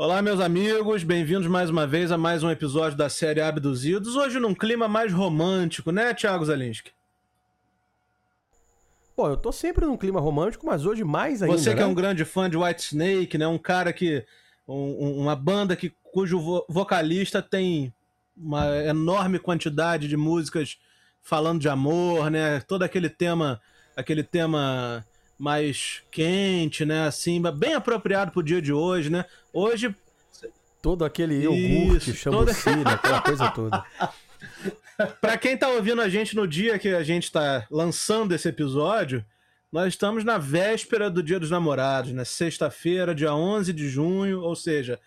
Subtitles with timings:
[0.00, 4.14] Olá, meus amigos, bem-vindos mais uma vez a mais um episódio da série Abduzidos.
[4.14, 6.92] Hoje num clima mais romântico, né, Thiago Zalinski?
[9.16, 11.58] Pô, eu tô sempre num clima romântico, mas hoje mais ainda.
[11.58, 11.82] Você que né?
[11.82, 13.48] é um grande fã de White Snake, né?
[13.48, 14.24] Um cara que.
[14.68, 17.92] um- uma banda que, cujo vo- vocalista tem
[18.36, 20.78] uma enorme quantidade de músicas
[21.20, 22.60] falando de amor, né?
[22.60, 23.60] Todo aquele tema,
[23.96, 25.04] aquele tema
[25.38, 27.06] mais quente, né?
[27.06, 29.24] Assim, bem apropriado pro dia de hoje, né?
[29.52, 29.94] Hoje
[30.80, 33.84] Todo aquele iogurte, Isso, toda- chambucina, aquela coisa toda.
[35.20, 39.24] Pra quem tá ouvindo a gente no dia que a gente tá lançando esse episódio,
[39.72, 42.24] nós estamos na véspera do Dia dos Namorados, né?
[42.24, 44.98] Sexta-feira, dia 11 de junho, ou seja,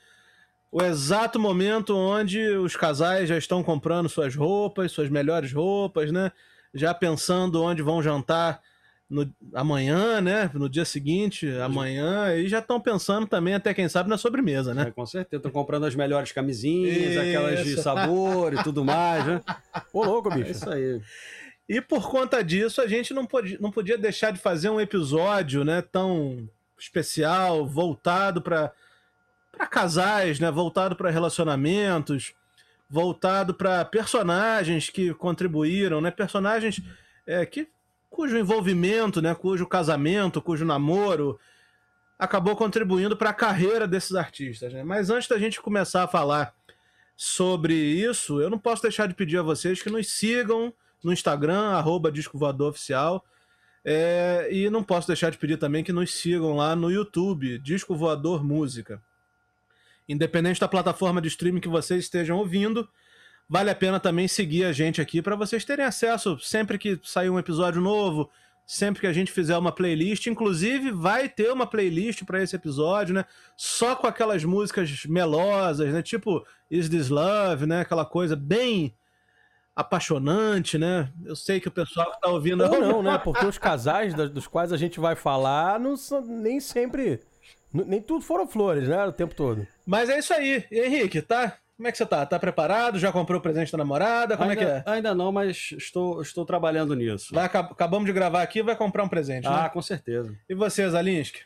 [0.72, 6.32] o exato momento onde os casais já estão comprando suas roupas, suas melhores roupas, né?
[6.74, 8.62] Já pensando onde vão jantar
[9.12, 10.50] no amanhã, né?
[10.54, 14.84] No dia seguinte, amanhã, e já estão pensando também, até quem sabe, na sobremesa, né?
[14.84, 15.44] É, com certeza.
[15.44, 17.84] Tô comprando as melhores camisinhas, aquelas de Isso.
[17.84, 19.42] sabor e tudo mais, né?
[19.92, 20.52] Ô, louco, É bicho.
[20.52, 21.02] isso aí.
[21.68, 25.64] E por conta disso, a gente não podia, não podia deixar de fazer um episódio,
[25.66, 28.72] né, tão especial, voltado para
[29.52, 32.34] para casais, né, voltado para relacionamentos,
[32.90, 36.82] voltado para personagens que contribuíram, né, personagens
[37.28, 37.68] é, que
[38.12, 41.40] cujo envolvimento, né, cujo casamento, cujo namoro
[42.20, 44.84] acabou contribuindo para a carreira desses artistas, né?
[44.84, 46.54] Mas antes da gente começar a falar
[47.16, 50.72] sobre isso, eu não posso deixar de pedir a vocês que nos sigam
[51.04, 53.26] no Instagram, arroba Disco Voador Oficial.
[53.84, 57.96] É, e não posso deixar de pedir também que nos sigam lá no YouTube, Disco
[57.96, 59.02] Voador Música.
[60.08, 62.88] Independente da plataforma de streaming que vocês estejam ouvindo,
[63.52, 67.30] vale a pena também seguir a gente aqui para vocês terem acesso sempre que sair
[67.30, 68.30] um episódio novo,
[68.66, 70.28] sempre que a gente fizer uma playlist.
[70.28, 73.26] Inclusive, vai ter uma playlist para esse episódio, né?
[73.58, 76.02] Só com aquelas músicas melosas, né?
[76.02, 77.82] Tipo Is This Love, né?
[77.82, 78.96] Aquela coisa bem
[79.76, 81.12] apaixonante, né?
[81.26, 82.64] Eu sei que o pessoal que tá ouvindo.
[82.64, 83.18] Ou não, né?
[83.18, 87.20] Porque os casais dos quais a gente vai falar não são nem sempre.
[87.74, 89.06] Nem tudo foram flores, né?
[89.06, 89.68] O tempo todo.
[89.86, 90.64] Mas é isso aí.
[90.72, 91.58] Henrique, tá?
[91.82, 92.24] Como é que você tá?
[92.28, 93.00] Tá preparado?
[93.00, 94.38] Já comprou o presente da namorada?
[94.38, 94.94] Como ainda, é que é?
[94.94, 97.34] Ainda não, mas estou, estou trabalhando nisso.
[97.34, 99.70] Vai, acab- acabamos de gravar aqui vai comprar um presente, Ah, né?
[99.70, 100.32] com certeza.
[100.48, 101.40] E você, Zalinski?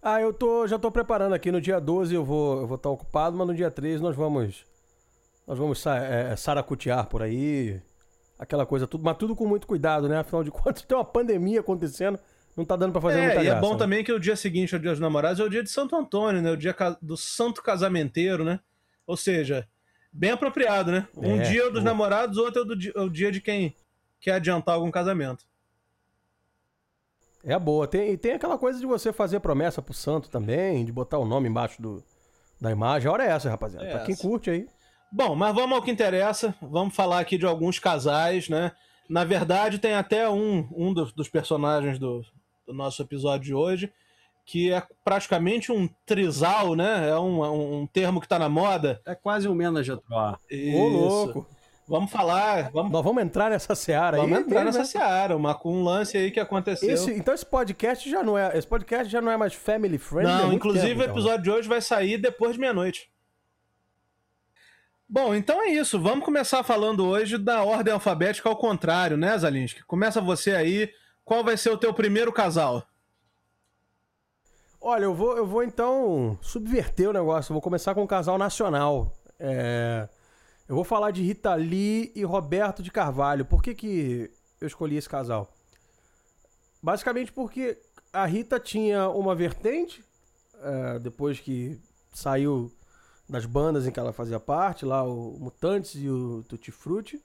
[0.00, 1.50] Ah, eu tô, já tô preparando aqui.
[1.50, 4.64] No dia 12 eu vou eu vou estar ocupado, mas no dia 13 nós vamos.
[5.44, 7.82] Nós vamos sa- é, saracutear por aí.
[8.38, 10.18] Aquela coisa tudo, mas tudo com muito cuidado, né?
[10.18, 12.16] Afinal de contas, tem uma pandemia acontecendo,
[12.56, 13.60] não tá dando pra fazer muita É, é graça.
[13.60, 13.78] bom né?
[13.78, 16.40] também que o dia seguinte ao Dia dos Namorados é o dia de Santo Antônio,
[16.40, 16.50] né?
[16.50, 18.60] O dia do santo casamenteiro, né?
[19.06, 19.68] Ou seja,
[20.12, 21.06] bem apropriado, né?
[21.16, 23.40] Um É, dia é o dos namorados, outro é o, do é o dia de
[23.40, 23.74] quem
[24.20, 25.44] quer adiantar algum casamento.
[27.44, 27.86] É boa.
[27.86, 31.24] Tem, e tem aquela coisa de você fazer promessa pro santo também, de botar o
[31.24, 32.02] nome embaixo do,
[32.60, 33.08] da imagem.
[33.08, 33.86] A hora é essa, rapaziada.
[33.86, 34.22] É pra quem essa.
[34.22, 34.66] curte aí.
[35.12, 36.54] Bom, mas vamos ao que interessa.
[36.60, 38.72] Vamos falar aqui de alguns casais, né?
[39.08, 42.24] Na verdade, tem até um, um dos, dos personagens do,
[42.66, 43.92] do nosso episódio de hoje,
[44.44, 47.08] que é praticamente um trisal, né?
[47.08, 49.00] É um, um termo que tá na moda.
[49.04, 49.92] É quase um menos de.
[49.92, 51.46] Ô, louco.
[51.88, 54.22] Vamos falar, vamos, Nós vamos entrar nessa seara aí.
[54.22, 54.84] vamos entrar mesmo, nessa né?
[54.84, 56.90] seara, uma, com um lance aí que aconteceu.
[56.90, 58.58] Esse, então esse podcast já não é.
[58.58, 60.32] Esse podcast já não é mais family friendly.
[60.32, 61.14] Não, inclusive tempo, o então.
[61.14, 63.08] episódio de hoje vai sair depois de meia-noite.
[65.08, 66.00] Bom, então é isso.
[66.00, 69.84] Vamos começar falando hoje da ordem alfabética ao contrário, né, Zalinski?
[69.84, 70.90] Começa você aí.
[71.26, 72.86] Qual vai ser o teu primeiro casal?
[74.80, 77.50] Olha, eu vou, eu vou então subverter o negócio.
[77.50, 79.12] Eu vou começar com um casal nacional.
[79.36, 80.08] É,
[80.68, 83.44] Eu vou falar de Rita Lee e Roberto de Carvalho.
[83.44, 85.52] Por que, que eu escolhi esse casal?
[86.80, 87.76] Basicamente porque
[88.12, 90.04] a Rita tinha uma vertente,
[90.62, 91.76] é, depois que
[92.12, 92.72] saiu
[93.28, 97.20] das bandas em que ela fazia parte, lá o Mutantes e o Tutti Frutti,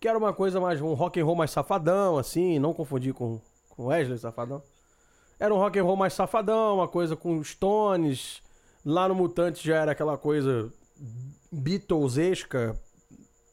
[0.00, 3.40] que era uma coisa mais, um rock and roll mais safadão, assim, não confundir com,
[3.70, 4.62] com Wesley Safadão.
[5.40, 8.42] Era um rock and roll mais safadão, uma coisa com Stones.
[8.84, 10.72] Lá no Mutantes já era aquela coisa
[11.52, 12.78] Beatlesesca,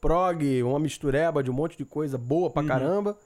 [0.00, 2.68] prog, uma mistureba de um monte de coisa boa pra Uhum.
[2.68, 3.18] caramba.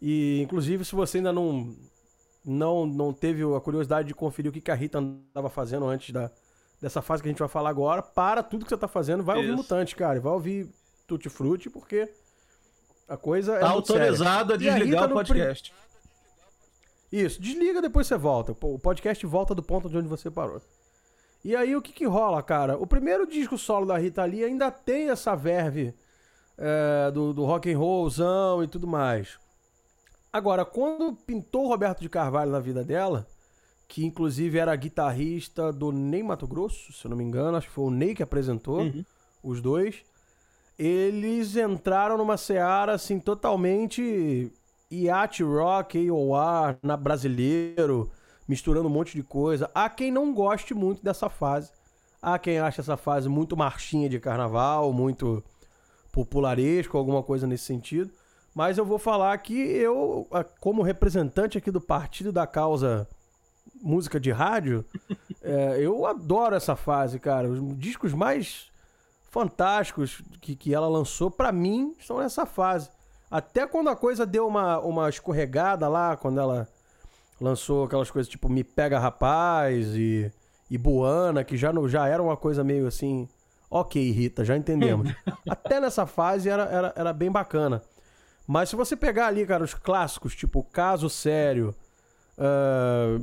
[0.00, 1.74] E inclusive se você ainda não
[2.44, 6.10] não não teve a curiosidade de conferir o que que a Rita andava fazendo antes
[6.12, 6.30] da
[6.80, 9.36] dessa fase que a gente vai falar agora, para tudo que você tá fazendo, vai
[9.36, 9.56] ouvir Isso.
[9.56, 10.68] Mutante, cara, vai ouvir
[11.06, 12.12] Tutti Frutti porque
[13.08, 14.02] a coisa Tá é muito séria.
[14.02, 15.72] autorizado a desligar Rita o podcast.
[17.12, 18.52] Isso, desliga, depois você volta.
[18.62, 20.60] O podcast volta do ponto de onde você parou.
[21.44, 22.76] E aí o que que rola, cara?
[22.76, 25.94] O primeiro disco solo da Rita Lee ainda tem essa verve
[26.58, 29.38] é, do, do rock and rollzão e tudo mais.
[30.32, 33.26] Agora, quando pintou o Roberto de Carvalho na vida dela,
[33.86, 37.74] que inclusive era guitarrista do Ney Mato Grosso, se eu não me engano, acho que
[37.74, 39.04] foi o Ney que apresentou Uhum.
[39.42, 40.02] os dois.
[40.78, 44.52] Eles entraram numa seara assim totalmente
[44.90, 48.10] yacht rock, AOR, na brasileiro,
[48.46, 49.70] misturando um monte de coisa.
[49.74, 51.70] Há quem não goste muito dessa fase.
[52.20, 55.44] Há quem acha essa fase muito marchinha de carnaval, muito
[56.10, 58.10] popularesco, alguma coisa nesse sentido.
[58.54, 60.28] Mas eu vou falar que eu,
[60.60, 63.06] como representante aqui do Partido da Causa
[63.82, 64.84] Música de Rádio,
[65.42, 67.48] é, eu adoro essa fase, cara.
[67.48, 68.70] Os discos mais
[69.34, 72.88] fantásticos que, que ela lançou, pra mim, estão nessa fase.
[73.28, 76.68] Até quando a coisa deu uma, uma escorregada lá, quando ela
[77.40, 80.32] lançou aquelas coisas tipo Me Pega Rapaz e,
[80.70, 83.28] e Buana, que já, não, já era uma coisa meio assim.
[83.68, 85.12] Ok, Rita, já entendemos.
[85.50, 87.82] Até nessa fase era, era, era bem bacana.
[88.46, 91.74] Mas se você pegar ali, cara, os clássicos, tipo Caso Sério,
[92.38, 93.18] ah,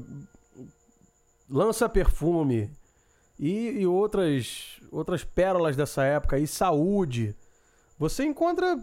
[1.49, 2.69] Lança Perfume
[3.41, 7.35] e, e outras, outras pérolas dessa época aí, Saúde,
[7.97, 8.77] você encontra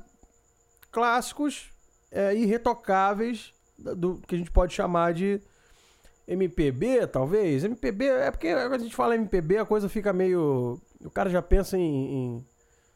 [0.90, 1.70] clássicos
[2.10, 5.40] é, irretocáveis do que a gente pode chamar de
[6.26, 7.62] MPB, talvez.
[7.62, 10.80] MPB, é porque quando a gente fala MPB, a coisa fica meio.
[11.04, 12.46] O cara já pensa em, em,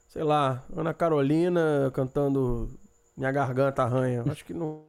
[0.09, 2.77] sei lá, Ana Carolina cantando
[3.17, 4.25] Minha Garganta Arranha.
[4.29, 4.83] Acho que não,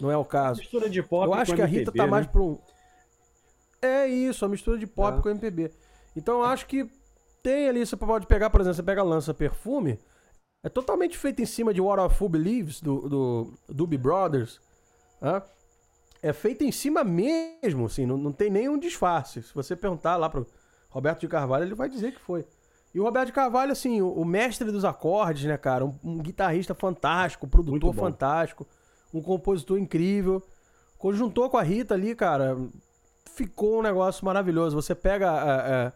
[0.00, 0.58] não é o caso.
[0.58, 2.32] Mistura de pop Eu acho que a MPB, Rita tá mais né?
[2.32, 2.58] pra um.
[3.80, 5.22] É isso, a mistura de pop É.
[5.22, 5.70] com MPB.
[6.16, 6.88] Então eu acho que
[7.42, 9.98] tem ali, você pode pegar, por exemplo, você pega a Lança Perfume,
[10.62, 14.60] é totalmente feito em cima de What a Fool Believes, do, do Doobie Brothers.
[15.20, 15.42] né?
[16.22, 19.42] É feito em cima mesmo, assim, não, não tem nenhum disfarce.
[19.42, 20.46] Se você perguntar lá pro
[20.90, 22.46] Roberto de Carvalho, ele vai dizer que foi.
[22.92, 25.86] E o Roberto de Carvalho, assim, o, o mestre dos acordes, né, cara?
[25.86, 27.78] Um, um guitarrista fantástico, um produtor
[28.10, 28.66] fantástico,
[29.14, 30.42] um compositor incrível.
[30.98, 32.58] Conjuntou com a Rita ali, cara,
[33.34, 34.76] ficou um negócio maravilhoso.
[34.76, 35.92] Você pega a- a-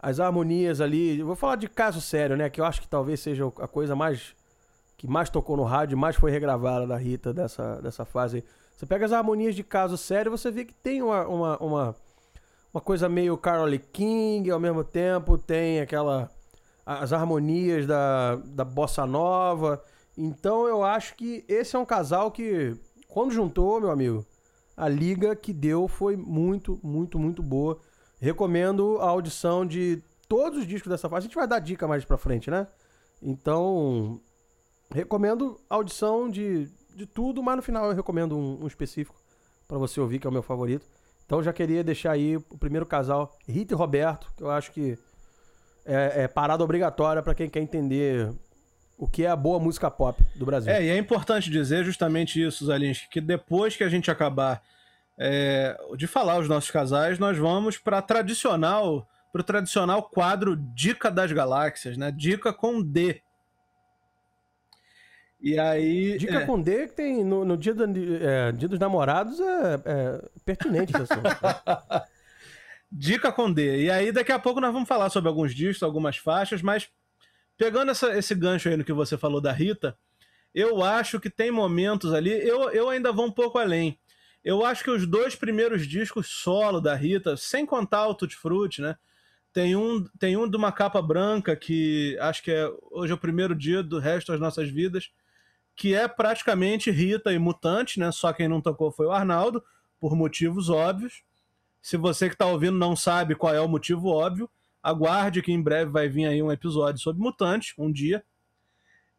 [0.00, 1.18] as harmonias ali.
[1.18, 2.48] Eu vou falar de caso sério, né?
[2.48, 4.34] Que eu acho que talvez seja a coisa mais.
[4.96, 8.44] que mais tocou no rádio, mais foi regravada da Rita dessa, dessa fase.
[8.76, 11.96] Você pega as harmonias de caso sério, você vê que tem uma, uma, uma,
[12.72, 16.30] uma coisa meio Carole King, ao mesmo tempo tem aquela.
[16.86, 19.82] as harmonias da, da bossa nova.
[20.16, 22.74] Então eu acho que esse é um casal que,
[23.08, 24.26] quando juntou, meu amigo,
[24.76, 27.78] a liga que deu foi muito, muito, muito boa.
[28.20, 31.24] Recomendo a audição de todos os discos dessa fase.
[31.24, 32.66] A gente vai dar dica mais pra frente, né?
[33.22, 34.20] Então,
[34.92, 39.16] recomendo a audição de, de tudo, mas no final eu recomendo um, um específico
[39.66, 40.86] pra você ouvir, que é o meu favorito.
[41.24, 44.98] Então já queria deixar aí o primeiro casal, Rita e Roberto, que eu acho que
[45.86, 48.32] é, é parada obrigatória pra quem quer entender
[48.98, 50.72] o que é a boa música pop do Brasil.
[50.72, 54.62] É, e é importante dizer justamente isso, Zalinski, que depois que a gente acabar
[55.22, 61.10] é, de falar os nossos casais, nós vamos para tradicional, para o tradicional quadro Dica
[61.10, 62.10] das Galáxias, né?
[62.10, 63.20] Dica com D.
[65.38, 66.16] E aí.
[66.16, 67.84] Dica é, com D que tem no, no dia, do,
[68.24, 70.92] é, dia dos namorados é, é pertinente.
[72.90, 73.82] Dica com D.
[73.84, 76.88] E aí, daqui a pouco, nós vamos falar sobre alguns discos, algumas faixas, mas
[77.58, 79.96] pegando essa- esse gancho aí no que você falou da Rita,
[80.54, 82.32] eu acho que tem momentos ali.
[82.32, 83.99] Eu, eu ainda vou um pouco além.
[84.44, 88.80] Eu acho que os dois primeiros discos solo da Rita, sem contar o Tutti Frutti,
[88.80, 88.96] né?
[89.52, 93.18] Tem um, tem um de uma capa branca que acho que é hoje é o
[93.18, 95.10] primeiro dia do resto das nossas vidas,
[95.74, 98.10] que é praticamente Rita e Mutante, né?
[98.12, 99.62] Só quem não tocou foi o Arnaldo,
[99.98, 101.22] por motivos óbvios.
[101.82, 104.48] Se você que está ouvindo não sabe qual é o motivo óbvio,
[104.82, 108.22] aguarde que em breve vai vir aí um episódio sobre Mutante, um dia.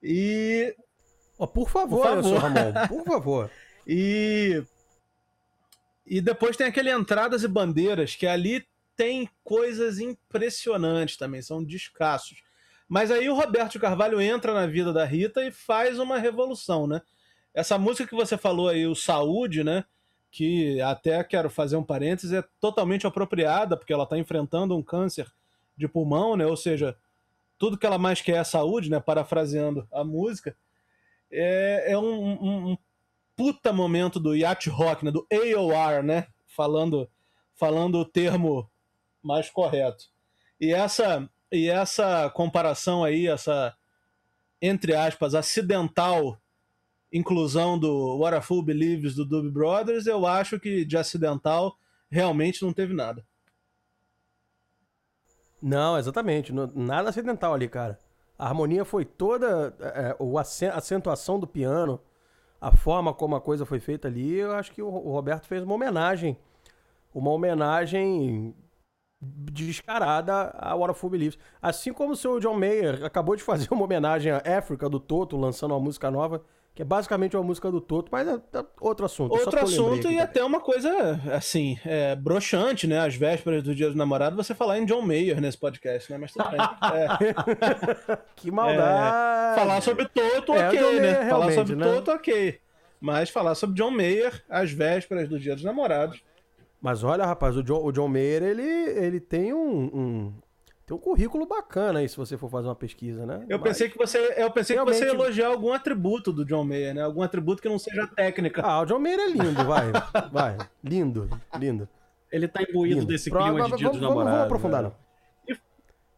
[0.01, 0.75] E
[1.41, 2.37] Ó, por favor, Por favor.
[2.37, 3.51] Ramon, por favor.
[3.87, 4.63] E.
[6.11, 12.43] E depois tem aquele Entradas e Bandeiras, que ali tem coisas impressionantes também, são descassos.
[12.85, 17.01] Mas aí o Roberto Carvalho entra na vida da Rita e faz uma revolução, né?
[17.53, 19.85] Essa música que você falou aí, o Saúde, né?
[20.29, 25.31] Que até quero fazer um parênteses, é totalmente apropriada, porque ela está enfrentando um câncer
[25.77, 26.45] de pulmão, né?
[26.45, 26.93] Ou seja,
[27.57, 28.99] tudo que ela mais quer é saúde, né?
[28.99, 30.53] Parafraseando a música.
[31.31, 32.77] É, é um, um- um
[33.35, 35.11] puta momento do yacht rock, né?
[35.11, 36.27] Do AOR, né?
[36.47, 37.09] Falando,
[37.55, 38.69] falando o termo
[39.21, 40.05] mais correto.
[40.59, 43.75] E essa, e essa comparação aí, essa,
[44.61, 46.37] entre aspas, acidental
[47.11, 51.77] inclusão do What a Fool Believes do Doobie Brothers, eu acho que de acidental
[52.09, 53.25] realmente não teve nada.
[55.61, 56.51] Não, exatamente.
[56.53, 57.99] Nada acidental ali, cara.
[58.37, 59.75] A harmonia foi toda.
[59.79, 61.99] É, o acen- a acentuação do piano,
[62.61, 65.73] a forma como a coisa foi feita ali, eu acho que o, Roberto fez uma
[65.73, 66.37] homenagem
[67.13, 68.55] uma homenagem
[69.21, 71.39] descarada a Waterful Beliefs.
[71.61, 75.37] Assim como o seu John Mayer acabou de fazer uma homenagem à África do Toto,
[75.37, 79.05] lançando uma música nova, que é basicamente uma música do Toto, mas é, é outro
[79.05, 79.33] assunto.
[79.33, 82.99] Outro assunto e até uma coisa, assim, é, broxante, né?
[82.99, 86.17] Às vésperas do Dia do Namorado, você falar em John Mayer nesse podcast, né?
[86.17, 86.59] Mas tudo bem.
[86.59, 88.17] É.
[88.37, 89.53] que maldade!
[89.53, 91.29] É, falar sobre Toto, É, ok, Mayer, né?
[91.29, 91.85] Falar sobre né?
[91.85, 92.59] Toto, ok.
[93.01, 96.23] Mas falar sobre John Mayer às vésperas do Dia dos Namorados.
[96.81, 100.33] Mas olha, rapaz, o John, o John Mayer, ele, ele tem um, um-
[100.91, 103.45] tem um currículo bacana aí, se você for fazer uma pesquisa, né?
[103.47, 106.43] Eu Mas- pensei que você, eu pensei que você ia Realmente- elogiar algum atributo do
[106.43, 107.01] John Mayer, né?
[107.01, 108.61] Algum atributo que não seja técnica.
[108.61, 109.85] Ah, o John Mayer é lindo, vai.
[110.31, 110.57] vai.
[110.83, 111.87] Lindo, lindo.
[112.29, 113.07] Ele tá imbuído lindo.
[113.11, 114.31] desse clima de vamos- dia dos vamos- namorados.
[114.33, 114.89] Vamos aprofundar, né?
[114.89, 115.55] não.
[115.55, 115.59] E-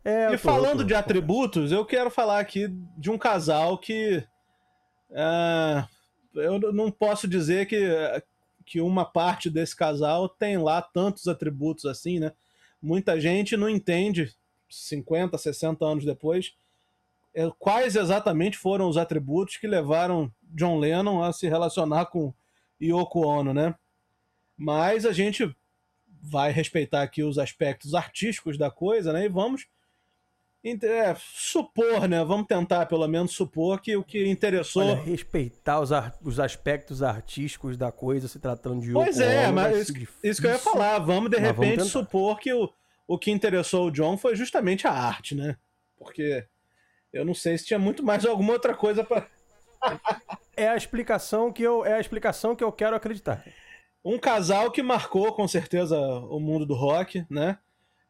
[0.05, 3.77] É, E tô- falando eu tô- de atributos, eu quero falar aqui de um casal
[3.77, 4.23] que.
[5.15, 5.87] ah,
[6.35, 7.79] eu não posso dizer que,
[8.65, 12.31] que uma parte desse casal tem lá tantos atributos assim, né?
[12.81, 14.33] Muita gente não entende,
[14.73, 16.53] 50, 60 anos depois,
[17.33, 22.33] é, quais exatamente foram os atributos que levaram John Lennon a se relacionar com
[22.81, 23.75] Yoko Ono, né?
[24.55, 25.55] Mas a gente
[26.21, 29.25] vai respeitar aqui os aspectos artísticos da coisa, né?
[29.25, 29.67] E vamos
[30.63, 32.23] é, supor, né?
[32.23, 34.83] Vamos tentar pelo menos supor que o que interessou.
[34.83, 35.89] Olha, respeitar os,
[36.21, 40.07] os aspectos artísticos da coisa se tratando de pois Yoko é, Ono, vai mas isso,
[40.23, 40.99] isso que eu ia falar.
[40.99, 41.89] Vamos de Mas vamos repente tentar.
[41.89, 42.71] supor que o,
[43.07, 45.57] o que interessou o John foi justamente a arte, né?
[45.97, 46.45] Porque
[47.11, 49.27] eu não sei se tinha muito mais alguma outra coisa para
[50.55, 53.43] É a explicação que eu é a explicação que eu quero acreditar.
[54.05, 57.57] um casal que marcou com certeza o mundo do rock, né?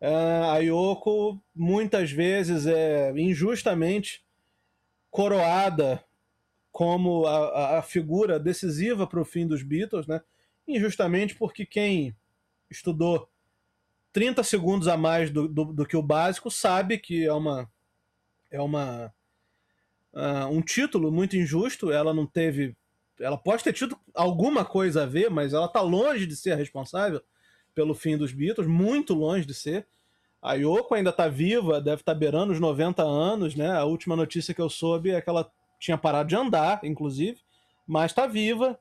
[0.02, 4.24] Ah, a Yoko muitas vezes é injustamente
[5.10, 6.04] coroada
[6.72, 7.38] como a,
[7.76, 10.22] a- a figura decisiva para o fim dos Beatles, né?
[10.68, 12.16] Injustamente porque quem
[12.70, 13.30] estudou
[14.14, 17.70] 30 segundos a mais do, do, do que o básico sabe que é uma
[18.52, 19.12] é uma
[20.14, 21.92] ah, um título muito injusto.
[21.92, 22.78] Ela não teve
[23.20, 26.56] ela pode ter tido alguma coisa a ver, mas ela tá longe de ser a
[26.56, 27.22] responsável
[27.74, 29.88] pelo fim dos Beatles, muito longe de ser.
[30.42, 33.72] A Yoko ainda tá viva, deve estar beirando os 90 anos, né?
[33.72, 37.40] A última notícia que eu soube é que ela tinha parado de andar, inclusive,
[37.88, 38.78] mas tá viva.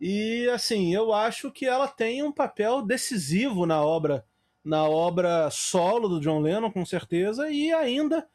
[0.00, 4.24] E assim, eu acho que ela tem um papel decisivo na obra,
[4.64, 8.26] na obra solo do John Lennon, com certeza, e ainda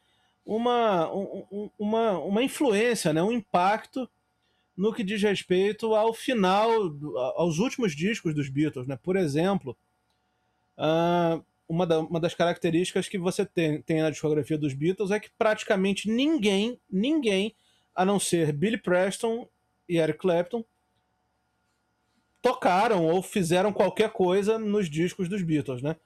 [0.44, 3.22] uma, um- um- uma, uma influência, né?
[3.22, 4.08] um impacto
[4.76, 6.70] no que diz respeito ao final,
[7.36, 8.98] aos últimos discos dos Beatles, né?
[9.02, 9.76] Por exemplo,
[11.68, 16.08] uma, uma das características que você tem, tem na discografia dos Beatles é que praticamente
[16.10, 17.54] ninguém, ninguém,
[17.94, 19.48] a não ser Billy Preston
[19.88, 20.64] e Eric Clapton,
[22.44, 25.96] tocaram ou fizeram qualquer coisa nos discos dos Beatles, né?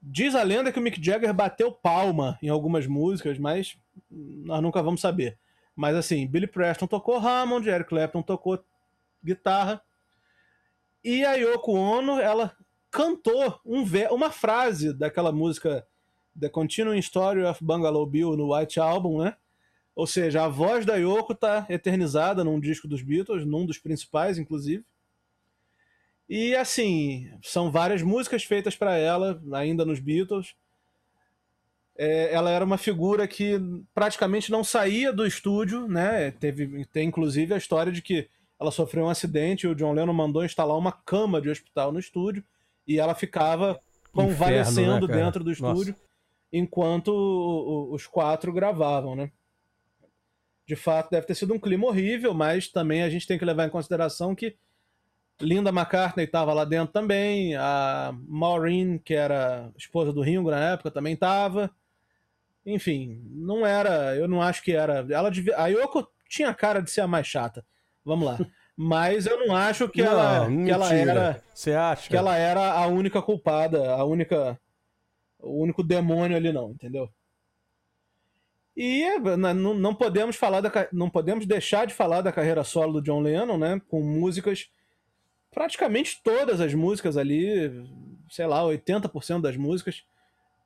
[0.00, 3.76] Diz a lenda que o Mick Jagger bateu palma em algumas músicas, mas
[4.08, 5.36] nós nunca vamos saber.
[5.74, 8.64] Mas assim, Billy Preston tocou Hammond, Eric Clapton tocou
[9.24, 9.82] guitarra.
[11.02, 12.56] E a Yoko Ono, ela
[12.88, 15.84] cantou um uma frase daquela música
[16.38, 19.36] The Continuing Story of Bungalow Bill no White Album, né?
[19.96, 24.38] Ou seja, a voz da Yoko tá eternizada num disco dos Beatles, num dos principais,
[24.38, 24.84] inclusive.
[26.28, 30.54] E assim, são várias músicas feitas para ela, ainda nos Beatles.
[31.96, 33.60] É, ela era uma figura que
[33.94, 36.30] praticamente não saía do estúdio, né?
[36.32, 38.28] Teve, tem inclusive a história de que
[38.58, 41.98] ela sofreu um acidente e o John Lennon mandou instalar uma cama de hospital no
[41.98, 42.42] estúdio
[42.86, 43.80] e ela ficava
[44.12, 45.62] convalescendo né, dentro do Nossa.
[45.72, 45.96] estúdio
[46.52, 49.30] enquanto o- o- os quatro gravavam, né?
[50.66, 53.66] De fato, deve ter sido um clima horrível, mas também a gente tem que levar
[53.66, 54.56] em consideração que
[55.40, 60.90] Linda McCartney estava lá dentro também, a Maureen, que era esposa do Ringo na época,
[60.90, 61.70] também estava.
[62.64, 65.04] Enfim, não era, eu não acho que era.
[65.10, 67.64] Ela devia, a Yoko tinha a cara de ser a mais chata.
[68.04, 68.38] Vamos lá.
[68.76, 71.12] Mas eu não acho que ela, que ela mentira.
[71.12, 72.08] era Você acha?
[72.10, 74.58] que ela era a única culpada, a única
[75.38, 77.08] o único demônio ali não, entendeu?
[78.76, 82.64] E é, n- não, não podemos falar da não podemos deixar de falar da carreira
[82.64, 84.68] solo do John Lennon, né, com músicas
[85.54, 87.86] praticamente todas as músicas ali,
[88.28, 90.02] sei lá, 80% das músicas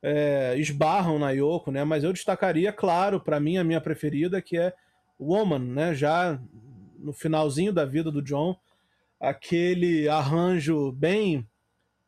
[0.01, 1.83] é, esbarram na Yoko, né?
[1.83, 4.73] Mas eu destacaria, claro, para mim a minha preferida que é
[5.19, 5.93] Woman, né?
[5.93, 6.39] Já
[6.97, 8.55] no finalzinho da vida do John,
[9.19, 11.47] aquele arranjo bem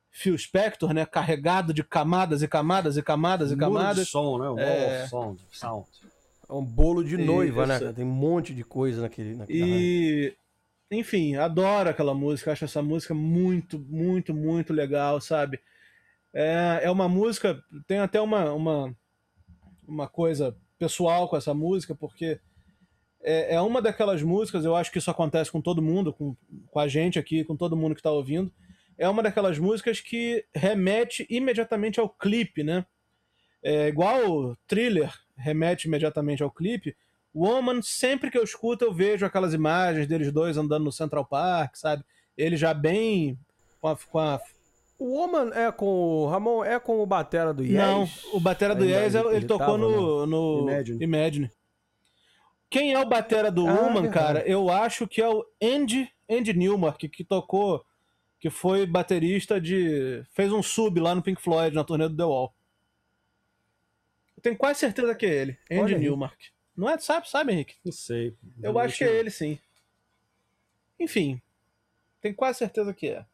[0.10, 1.06] Phil Spector, né?
[1.06, 4.10] Carregado de camadas e camadas e camadas e Muro de camadas.
[4.10, 4.48] som, né?
[4.48, 5.02] Wall É.
[5.04, 5.86] of sound, sound.
[6.50, 7.76] É um bolo de noiva, né?
[7.76, 7.84] Isso.
[7.84, 7.94] cara?
[7.96, 9.36] Tem um monte de coisa naquele.
[9.36, 9.60] naquele.
[9.64, 10.34] E
[10.92, 15.60] enfim, adoro aquela música, acho essa música muito, muito, muito legal, sabe?
[16.34, 18.96] É, é uma música, tem até uma, uma,
[19.88, 22.40] uma coisa pessoal com essa música, porque
[23.22, 26.36] é, é uma daquelas músicas, eu acho que isso acontece com todo mundo, com,
[26.68, 28.52] com a gente aqui, com todo mundo que está ouvindo.
[28.98, 32.86] É uma daquelas músicas que remete imediatamente ao clipe, né?
[33.64, 36.96] É, igual o thriller remete imediatamente ao clipe,
[37.34, 41.76] Woman, sempre que eu escuto, eu vejo aquelas imagens deles dois andando no Central Park,
[41.76, 42.04] sabe?
[42.38, 43.38] Ele já bem
[43.80, 44.42] com a, com a
[45.02, 47.74] o Woman é com o Ramon, é com o Batera do Yes?
[47.74, 51.04] Não, o Batera do Yes, ele, ele tocou no, no Imagine.
[51.04, 51.52] Imagine.
[52.70, 54.48] Quem é o Batera do ah, Woman, cara?
[54.48, 57.84] Eu acho que é o Andy, Andy Newmark, que tocou,
[58.40, 60.24] que foi baterista de...
[60.34, 62.54] fez um sub lá no Pink Floyd, na turnê do The Wall.
[64.38, 66.38] Eu tenho quase certeza que é ele, Andy Newmark.
[66.38, 66.98] Não é?
[67.00, 67.76] Sabe, sabe, Henrique?
[67.84, 68.36] Não sei.
[68.62, 69.60] Eu acho que é ele, sim.
[71.00, 71.42] Enfim,
[72.22, 73.26] tenho quase certeza que é.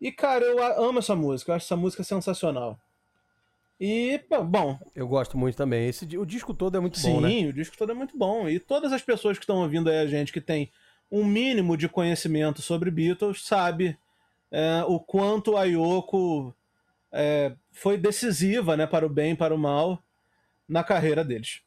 [0.00, 2.78] E, cara, eu amo essa música, eu acho essa música sensacional.
[3.80, 4.78] E, bom.
[4.94, 5.88] Eu gosto muito também.
[5.88, 7.28] Esse, o disco todo é muito sim, bom, né?
[7.28, 8.48] Sim, o disco todo é muito bom.
[8.48, 10.70] E todas as pessoas que estão ouvindo aí a gente que tem
[11.10, 13.98] um mínimo de conhecimento sobre Beatles sabe
[14.50, 16.54] é, o quanto a Yoko
[17.10, 20.02] é, foi decisiva, né, para o bem e para o mal,
[20.68, 21.60] na carreira deles.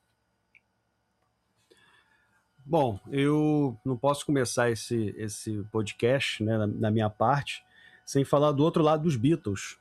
[2.69, 7.63] Bom, eu não posso começar esse, esse podcast, né, na minha parte,
[8.05, 9.77] sem falar do outro lado dos Beatles,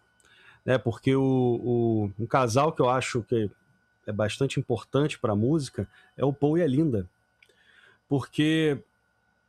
[0.64, 0.78] né?
[0.78, 3.50] Porque o, o um casal que eu acho que
[4.06, 7.10] é bastante importante para a música é o Paul e a Linda,
[8.08, 8.78] porque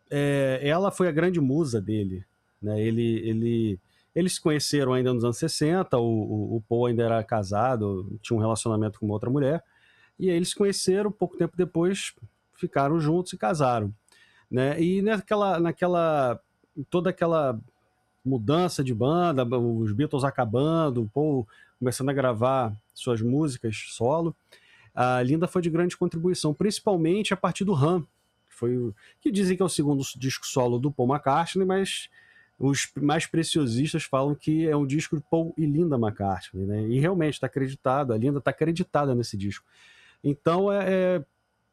[0.10, 2.25] é, ela foi a grande musa dele,
[2.60, 2.82] né?
[2.82, 3.79] Ele, ele,
[4.15, 8.36] eles se conheceram ainda nos anos 60, o, o, o Paul ainda era casado, tinha
[8.36, 9.63] um relacionamento com uma outra mulher,
[10.17, 12.15] e aí eles se conheceram, pouco tempo depois
[12.58, 13.94] ficaram juntos e casaram.
[14.50, 14.82] Né?
[14.82, 16.40] E naquela, naquela
[16.90, 17.60] toda aquela
[18.24, 21.48] mudança de banda, os Beatles acabando, o Paul
[21.80, 24.36] começando a gravar suas músicas solo,
[24.94, 28.02] a Linda foi de grande contribuição, principalmente a partir do Ram,
[28.48, 32.10] que foi que dizem que é o segundo disco solo do Paul McCartney, mas
[32.60, 36.82] os mais preciosistas falam que é um disco de Paul e Linda McCartney, né?
[36.88, 39.63] E realmente está acreditado, a Linda está acreditada nesse disco.
[40.24, 41.26] Então é, é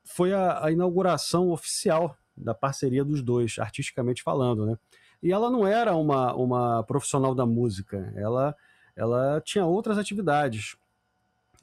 [0.05, 4.79] foi a, a inauguração oficial da parceria dos dois, artisticamente falando, né?
[5.23, 8.55] E ela não era uma, uma profissional da música, ela,
[8.95, 10.77] ela tinha outras atividades.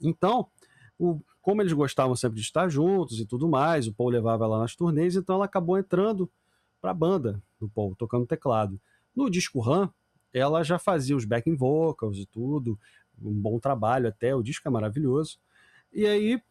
[0.01, 0.47] Então,
[0.97, 4.59] o, como eles gostavam sempre de estar juntos e tudo mais, o Paul levava ela
[4.59, 6.29] nas turnês, então ela acabou entrando
[6.81, 8.79] para a banda do Paul, tocando teclado.
[9.15, 9.93] No disco Ram,
[10.33, 12.79] ela já fazia os backing vocals e tudo,
[13.21, 15.37] um bom trabalho até, o disco é maravilhoso.
[15.93, 16.41] E aí,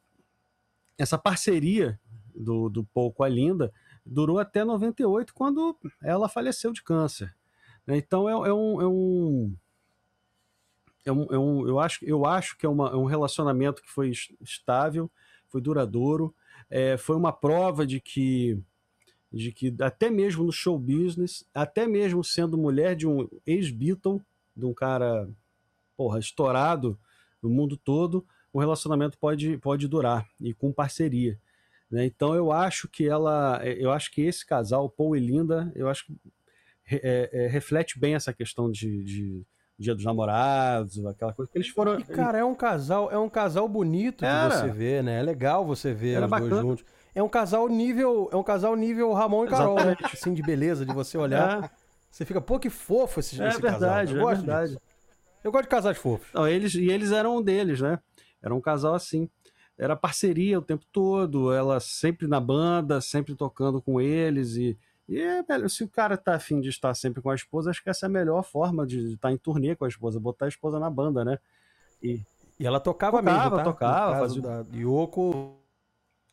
[1.00, 1.98] essa parceria
[2.34, 3.72] do, do Paul com a Linda
[4.04, 7.34] durou até 98, quando ela faleceu de câncer.
[7.86, 7.96] Né?
[7.96, 9.56] Então é, é, um, é, um,
[11.06, 13.90] é, um, é um, eu acho, eu acho que é, uma, é um relacionamento que
[13.90, 15.10] foi estável,
[15.48, 16.34] foi duradouro,
[16.68, 18.62] é, foi uma prova de que
[19.32, 24.20] de que até mesmo no show business, até mesmo sendo mulher de um ex-Beatle,
[24.56, 25.30] de um cara
[25.96, 26.98] porra, estourado
[27.40, 31.38] no mundo todo, o relacionamento pode, pode durar e com parceria.
[31.90, 32.04] Né?
[32.06, 36.06] Então eu acho que ela, eu acho que esse casal, Paul e Linda, eu acho
[36.06, 36.16] que
[36.90, 39.46] é, é, reflete bem essa questão de, de,
[39.78, 41.98] Dia dos Namorados, aquela coisa que eles foram.
[41.98, 44.48] E, cara, é um casal, é um casal bonito Era.
[44.48, 45.20] de você ver, né?
[45.20, 46.50] É legal você ver Era os bacana.
[46.50, 46.84] dois juntos.
[47.14, 49.96] É um casal nível, é um casal nível Ramon e Carol, né?
[50.04, 51.64] Assim de beleza, de você olhar.
[51.64, 51.70] É.
[52.10, 54.16] Você fica, pô, que fofo esse, é esse verdade, casal.
[54.16, 54.68] Eu é gosto verdade.
[54.72, 54.80] Disso.
[55.42, 56.28] Eu gosto de casais fofos.
[56.34, 57.98] Não, eles, e eles eram um deles, né?
[58.42, 59.28] Era um casal assim
[59.80, 65.18] era parceria o tempo todo, ela sempre na banda, sempre tocando com eles e, e
[65.18, 68.04] é, se o cara tá afim de estar sempre com a esposa, acho que essa
[68.04, 70.90] é a melhor forma de estar em turnê com a esposa, botar a esposa na
[70.90, 71.38] banda, né?
[72.02, 72.22] E,
[72.58, 73.64] e ela tocava, tocava mesmo, tá?
[73.64, 74.42] Tocava, fazia...
[74.42, 75.56] da Yoko...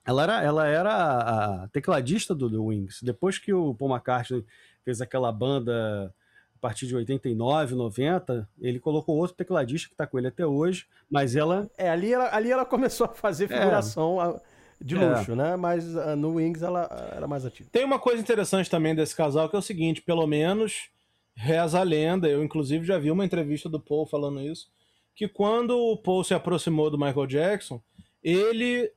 [0.05, 3.03] Ela era, ela era a tecladista do The Wings.
[3.03, 4.45] Depois que o Paul McCartney
[4.81, 6.13] fez aquela banda
[6.57, 10.87] a partir de 89, 90, ele colocou outro tecladista que está com ele até hoje,
[11.09, 11.69] mas ela...
[11.77, 13.59] É, ali ela, ali ela começou a fazer é.
[13.59, 14.41] figuração é.
[14.81, 15.35] de luxo, é.
[15.35, 15.55] né?
[15.55, 17.69] Mas uh, no Wings ela era mais ativa.
[17.71, 20.89] Tem uma coisa interessante também desse casal, que é o seguinte, pelo menos
[21.35, 24.71] reza a lenda, eu inclusive já vi uma entrevista do Paul falando isso,
[25.15, 27.79] que quando o Paul se aproximou do Michael Jackson,
[28.23, 28.91] ele,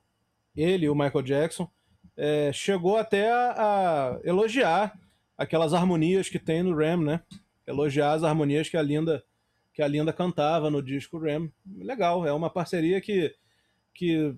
[0.57, 1.69] ele o Michael Jackson,
[2.17, 4.99] é, chegou até a, a elogiar
[5.37, 7.21] aquelas harmonias que tem no Ram, né?
[7.71, 9.25] Elogiar as harmonias que a Linda
[9.73, 11.49] que a Linda cantava no disco Ram.
[11.79, 13.35] Legal, é uma parceria que,
[13.95, 14.35] que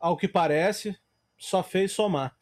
[0.00, 0.96] ao que parece,
[1.38, 2.34] só fez somar.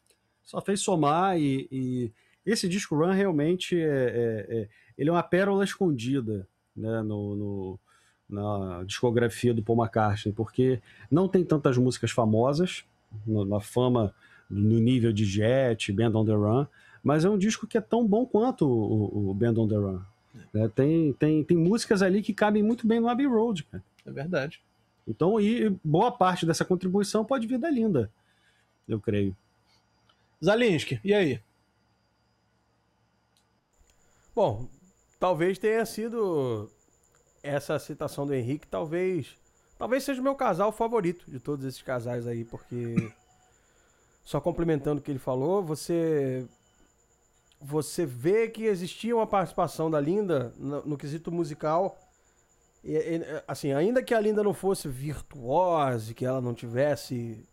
[0.43, 2.11] Só fez somar e, e,
[2.45, 7.79] esse disco Run realmente é, é, é ele é uma pérola escondida né, no, no,
[8.27, 12.83] na discografia do Paul McCartney, porque não tem tantas músicas famosas,
[13.27, 14.13] na fama
[14.49, 16.65] no nível de Jet, Band on the Run,
[17.03, 20.01] mas é um disco que é tão bom quanto o, o Band on the Run.
[20.53, 23.83] É, tem, tem, tem músicas ali que cabem muito bem no Abbey Road, cara.
[24.05, 24.61] É verdade.
[25.07, 28.11] Então, e boa parte dessa contribuição pode vir da Linda,
[28.87, 29.35] eu creio.
[30.43, 31.41] Zalinski, e aí?
[34.33, 34.67] Bom,
[35.19, 36.69] talvez tenha sido
[37.43, 39.35] essa citação do Henrique, talvez.
[39.77, 43.11] Talvez seja o meu casal favorito de todos esses casais aí, porque.
[44.23, 46.47] Só complementando o que ele falou, você.
[47.61, 51.97] Você vê que existia uma participação da Linda no, no quesito musical.
[52.83, 57.45] E, e, assim, ainda que a Linda não fosse virtuosa, que ela não tivesse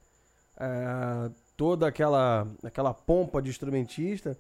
[0.59, 4.39] é, toda aquela, aquela pompa de instrumentista,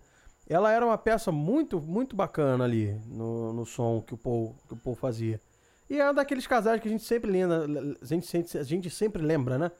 [0.48, 4.74] ela era uma peça muito, muito bacana ali no, no som que o, Paul, que
[4.74, 5.40] o Paul fazia.
[5.90, 7.66] E é um daqueles casais que a gente sempre lembra,
[8.00, 9.70] a gente, a gente sempre lembra, né?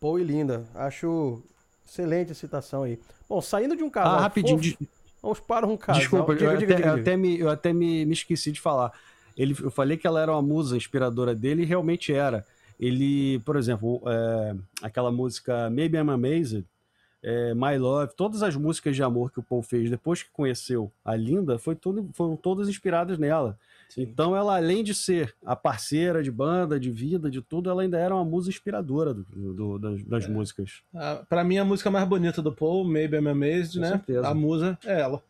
[0.00, 0.64] Paul e Linda.
[0.74, 1.42] Acho
[1.86, 2.98] excelente a citação aí.
[3.28, 4.14] Bom, saindo de um casal.
[4.14, 4.58] Ah, rapidinho.
[4.58, 4.88] Fofo, de...
[5.22, 6.00] Vamos para um casal.
[6.00, 8.60] Desculpa, diga, eu, diga, até, diga, eu, até, me, eu até me, me esqueci de
[8.60, 8.92] falar.
[9.36, 12.44] Ele, eu falei que ela era uma musa inspiradora dele e realmente era.
[12.78, 16.64] Ele, por exemplo, é, aquela música Maybe I'm Amazed,
[17.22, 20.92] é, My Love, todas as músicas de amor que o Paul fez depois que conheceu
[21.04, 23.58] a Linda foi tudo, foram todas inspiradas nela.
[23.88, 24.02] Sim.
[24.02, 27.98] Então ela, além de ser a parceira de banda, de vida, de tudo, ela ainda
[27.98, 29.24] era uma musa inspiradora do,
[29.54, 30.28] do, das, das é.
[30.28, 30.82] músicas.
[31.28, 33.88] Para mim, a música mais bonita do Paul, Maybe I'm Amazed, Com né?
[33.90, 34.28] Certeza.
[34.28, 35.22] A musa é ela.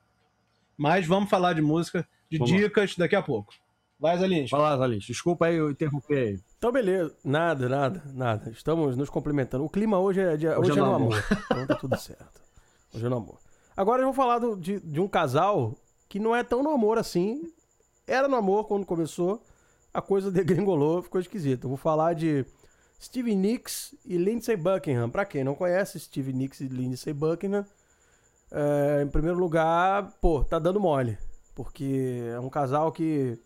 [0.76, 3.04] Mas vamos falar de música, de vamos dicas lá.
[3.04, 3.54] daqui a pouco.
[3.98, 4.50] Vai, Zalins.
[4.50, 5.04] Fala, Zalins.
[5.04, 6.40] Desculpa aí eu interromper aí.
[6.58, 7.14] Então, beleza.
[7.22, 8.50] Nada, nada, nada.
[8.50, 9.64] Estamos nos complementando.
[9.64, 11.12] O clima hoje é, de, hoje, hoje é, é no amor.
[11.12, 11.24] amor.
[11.44, 12.40] Então tá tudo certo.
[12.94, 13.38] Hoje é no amor.
[13.76, 15.74] Agora eu vou falar do, de, de um casal
[16.08, 17.52] que não é tão no amor assim.
[18.06, 19.42] Era no amor quando começou.
[19.92, 21.64] A coisa degringolou, ficou esquisito.
[21.64, 22.44] Eu vou falar de
[23.00, 25.10] Steve Nicks e Lindsey Buckingham.
[25.10, 27.66] Pra quem não conhece, Steve Nicks e Lindsey Buckingham.
[28.50, 31.18] É, em primeiro lugar, pô, tá dando mole.
[31.54, 33.38] Porque é um casal que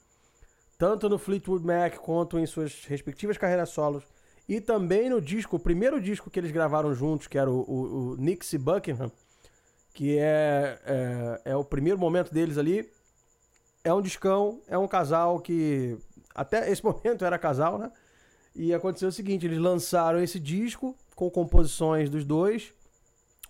[0.81, 4.03] tanto no Fleetwood Mac quanto em suas respectivas carreiras solos.
[4.49, 8.13] E também no disco, o primeiro disco que eles gravaram juntos, que era o, o,
[8.13, 9.13] o Nixie Buckingham,
[9.93, 12.91] que é, é, é, o primeiro momento deles ali.
[13.85, 15.99] É um discão, é um casal que
[16.35, 17.93] até esse momento era casal, né?
[18.57, 22.73] E aconteceu o seguinte, eles lançaram esse disco com composições dos dois,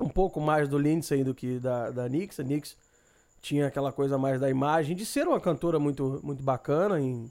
[0.00, 2.40] um pouco mais do Lindsay do que da, da Nix.
[2.40, 2.76] A Nix
[3.40, 7.30] tinha aquela coisa mais da imagem, de ser uma cantora muito, muito bacana em,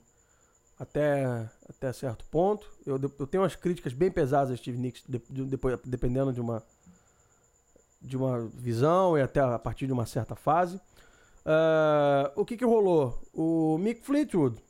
[0.80, 2.67] até, até certo ponto.
[2.86, 6.63] Eu, eu tenho umas críticas bem pesadas a Steve Nicks, de, de, dependendo de uma,
[8.02, 10.78] de uma visão e até a partir de uma certa fase.
[11.45, 13.22] Uh, o que que rolou?
[13.34, 14.62] O Mick Fleetwood,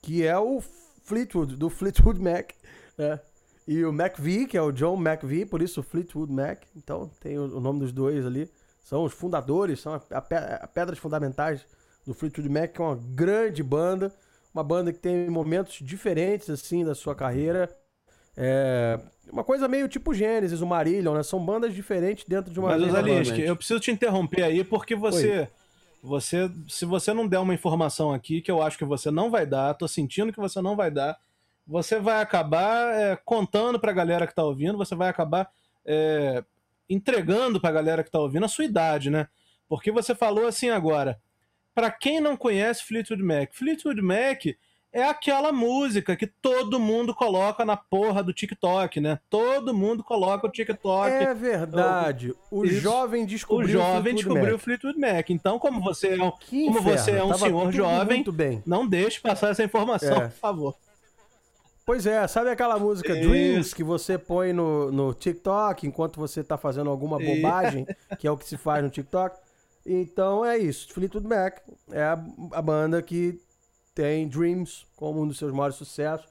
[0.00, 0.60] que é o
[1.04, 2.52] Fleetwood, do Fleetwood Mac,
[2.96, 3.20] né?
[3.66, 6.64] E o McVie, que é o John McVie, por isso Fleetwood Mac.
[6.76, 8.50] Então tem o, o nome dos dois ali
[8.82, 10.18] são os fundadores, são a, a,
[10.56, 11.64] a pedras fundamentais
[12.06, 14.12] do Fleetwood Mac, que é uma grande banda,
[14.52, 17.74] uma banda que tem momentos diferentes assim da sua carreira.
[18.36, 18.98] É
[19.30, 21.22] uma coisa meio tipo Gênesis, o Marillion, né?
[21.22, 25.40] São bandas diferentes dentro de uma Mas, Osalinsky, eu preciso te interromper aí porque você
[25.40, 25.48] Oi.
[26.02, 29.46] você se você não der uma informação aqui que eu acho que você não vai
[29.46, 31.18] dar, tô sentindo que você não vai dar,
[31.66, 35.50] você vai acabar é, contando pra galera que tá ouvindo, você vai acabar
[35.84, 36.42] é,
[36.88, 39.28] entregando pra galera que tá ouvindo a sua idade, né?
[39.68, 41.20] Porque você falou assim agora,
[41.74, 44.44] para quem não conhece Fleetwood Mac, Fleetwood Mac
[44.92, 49.18] é aquela música que todo mundo coloca na porra do TikTok, né?
[49.30, 51.10] Todo mundo coloca o TikTok.
[51.10, 52.34] É verdade.
[52.50, 52.80] O Isso.
[52.80, 54.60] jovem descobriu o jovem descobriu Mac.
[54.60, 55.30] Fleetwood Mac.
[55.30, 58.22] Então, como você é um, como você é um senhor jovem,
[58.66, 60.28] não deixe passar essa informação, é.
[60.28, 60.76] por favor.
[61.84, 63.28] Pois é, sabe aquela música Isso.
[63.28, 67.86] Dreams que você põe no, no TikTok enquanto você tá fazendo alguma bobagem,
[68.18, 69.36] que é o que se faz no TikTok?
[69.84, 70.92] Então é isso.
[70.92, 71.58] Fleetwood Mac
[71.90, 73.40] é a, a banda que
[73.94, 76.30] tem Dreams como um dos seus maiores sucessos.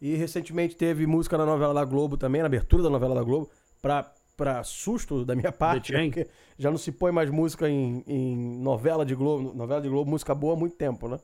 [0.00, 3.50] E recentemente teve música na novela da Globo também, na abertura da novela da Globo,
[3.82, 6.26] pra, pra susto da minha parte, porque
[6.58, 10.34] já não se põe mais música em, em novela de Globo, novela de Globo, música
[10.34, 11.18] boa há muito tempo, né?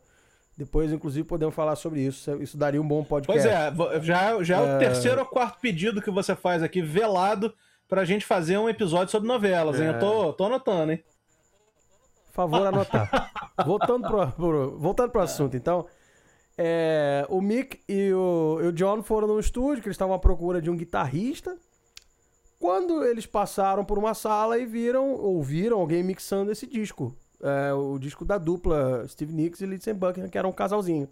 [0.57, 2.43] Depois, inclusive, podemos falar sobre isso.
[2.43, 3.47] Isso daria um bom podcast.
[3.77, 4.67] Pois é, já, já é...
[4.67, 7.53] é o terceiro ou quarto pedido que você faz aqui, velado,
[7.87, 9.85] pra gente fazer um episódio sobre novelas, é...
[9.85, 9.93] hein?
[9.93, 11.05] Eu tô, tô anotando, hein?
[12.33, 13.31] Favor anotar.
[13.67, 15.87] voltando, pro, pro, voltando pro assunto, então.
[16.59, 20.19] É, o Mick e o, e o John foram no estúdio, que eles estavam à
[20.19, 21.55] procura de um guitarrista.
[22.59, 27.15] Quando eles passaram por uma sala e viram, ouviram alguém mixando esse disco.
[27.43, 31.09] É, o disco da dupla Steve Nicks e Lindsey Buckingham, que era um casalzinho.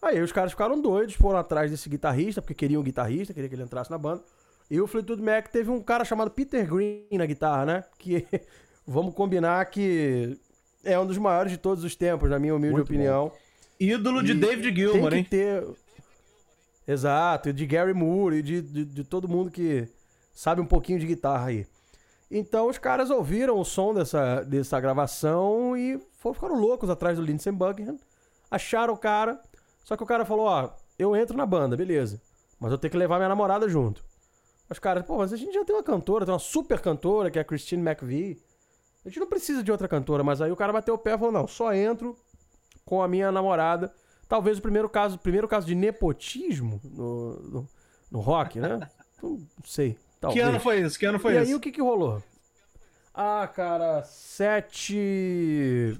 [0.00, 3.54] Aí os caras ficaram doidos, foram atrás desse guitarrista, porque queriam um guitarrista, queria que
[3.54, 4.22] ele entrasse na banda.
[4.68, 7.84] E o Fleetwood Mac teve um cara chamado Peter Green na guitarra, né?
[7.98, 8.26] Que
[8.86, 10.36] vamos combinar que
[10.84, 13.28] é um dos maiores de todos os tempos, na minha humilde Muito opinião.
[13.28, 13.36] Bom.
[13.78, 15.24] Ídolo de e David Gilmour, hein?
[15.24, 15.64] Ter...
[16.86, 19.88] Exato, e de Gary Moore e de, de, de todo mundo que
[20.32, 21.66] sabe um pouquinho de guitarra aí.
[22.34, 27.52] Então os caras ouviram o som dessa, dessa gravação e ficaram loucos atrás do Lindsey
[27.52, 27.98] Buckingham.
[28.50, 29.38] Acharam o cara.
[29.84, 32.22] Só que o cara falou: Ó, eu entro na banda, beleza.
[32.58, 34.02] Mas eu tenho que levar minha namorada junto.
[34.70, 37.38] Os caras, pô, mas a gente já tem uma cantora, tem uma super cantora, que
[37.38, 38.40] é a Christine McVie.
[39.04, 41.18] A gente não precisa de outra cantora, mas aí o cara bateu o pé e
[41.18, 42.16] falou: não, só entro
[42.82, 43.92] com a minha namorada.
[44.26, 47.68] Talvez o primeiro caso, primeiro caso de nepotismo no, no,
[48.10, 48.88] no rock, né?
[49.22, 49.98] Não sei.
[50.22, 50.40] Talvez.
[50.40, 50.98] Que ano foi isso?
[50.98, 51.46] Que ano foi e isso?
[51.46, 52.22] E aí o que que rolou?
[53.12, 55.98] Ah, cara, sete...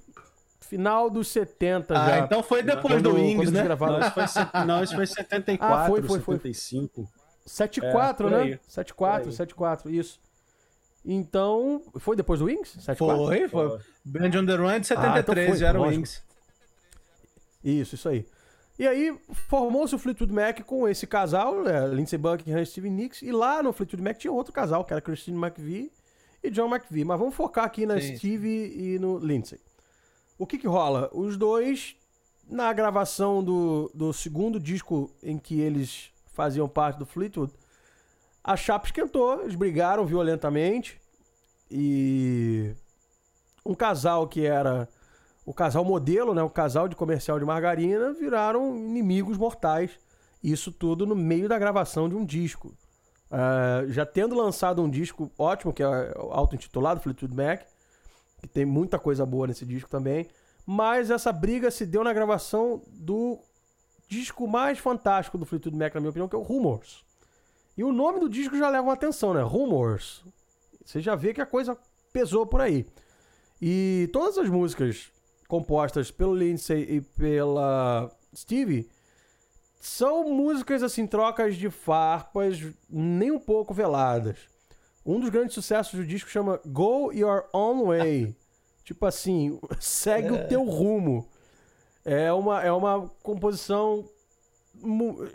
[0.60, 2.18] Final dos 70 ah, já.
[2.20, 3.64] então foi depois do Wings, né?
[3.64, 7.06] Não isso, foi, não, isso foi 74, ah, foi, foi, 75.
[7.44, 8.58] 74, é, né?
[8.66, 10.18] 74, 74, isso.
[11.04, 12.72] Então, foi depois do Wings?
[12.80, 13.26] 74?
[13.26, 13.78] Foi, foi.
[14.02, 16.22] Band on the Run de 73, ah, então já era o Wings.
[17.62, 18.26] Isso, isso aí.
[18.78, 19.16] E aí
[19.48, 23.62] formou-se o Fleetwood Mac com esse casal, né, Lindsey Buckingham e Steve Nicks, e lá
[23.62, 25.92] no Fleetwood Mac tinha outro casal, que era Christine McVie
[26.42, 27.04] e John McVie.
[27.04, 28.16] Mas vamos focar aqui na Sim.
[28.16, 29.60] Steve e no Lindsey.
[30.38, 31.10] O que que rola?
[31.12, 31.94] Os dois,
[32.48, 37.52] na gravação do, do segundo disco em que eles faziam parte do Fleetwood,
[38.42, 41.00] a chapa esquentou, eles brigaram violentamente
[41.70, 42.74] e
[43.64, 44.88] um casal que era
[45.44, 49.98] o casal modelo, né, o casal de comercial de margarina, viraram inimigos mortais.
[50.42, 52.74] Isso tudo no meio da gravação de um disco.
[53.30, 55.86] Uh, já tendo lançado um disco ótimo, que é
[56.30, 57.62] auto-intitulado Fleetwood Mac,
[58.40, 60.28] que tem muita coisa boa nesse disco também,
[60.66, 63.38] mas essa briga se deu na gravação do
[64.08, 67.04] disco mais fantástico do Fleetwood Mac, na minha opinião, que é o Rumors.
[67.76, 69.42] E o nome do disco já leva uma atenção, né?
[69.42, 70.24] Rumors.
[70.84, 71.76] Você já vê que a coisa
[72.12, 72.86] pesou por aí.
[73.60, 75.10] E todas as músicas
[75.52, 78.88] compostas pelo Lindsay e pela Stevie
[79.78, 84.38] são músicas assim, trocas de farpas nem um pouco veladas.
[85.04, 88.34] Um dos grandes sucessos do disco chama Go Your Own Way.
[88.82, 90.32] tipo assim, segue é.
[90.32, 91.28] o teu rumo.
[92.02, 94.08] É uma, é uma composição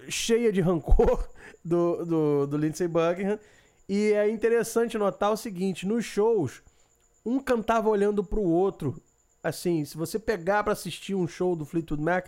[0.09, 1.29] cheia de rancor
[1.63, 3.37] do, do, do Lindsey Buckingham.
[3.87, 6.63] E é interessante notar o seguinte: nos shows,
[7.23, 8.99] um cantava olhando pro outro
[9.47, 12.27] assim, se você pegar para assistir um show do Fleetwood Mac,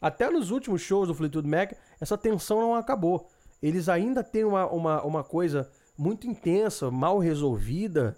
[0.00, 3.30] até nos últimos shows do Fleetwood Mac, essa tensão não acabou.
[3.62, 8.16] Eles ainda têm uma, uma, uma coisa muito intensa, mal resolvida.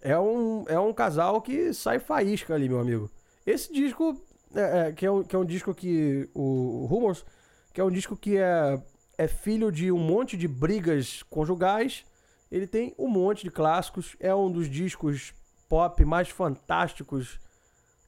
[0.00, 3.10] É um, é um casal que sai faísca ali, meu amigo.
[3.46, 4.20] Esse disco,
[4.54, 6.28] é, é, que, é um, que é um disco que.
[6.34, 7.24] O, Rumors,
[7.72, 8.80] que é um disco que é,
[9.18, 12.04] é filho de um monte de brigas conjugais.
[12.50, 14.16] Ele tem um monte de clássicos.
[14.18, 15.34] É um dos discos
[15.68, 17.38] pop mais fantásticos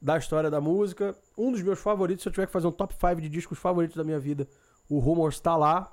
[0.02, 1.16] da história da música.
[1.38, 3.96] Um dos meus favoritos, se eu tiver que fazer um top 5 de discos favoritos
[3.96, 4.48] da minha vida,
[4.88, 5.90] o Rumors tá lá.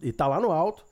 [0.00, 0.84] E tá lá no alto.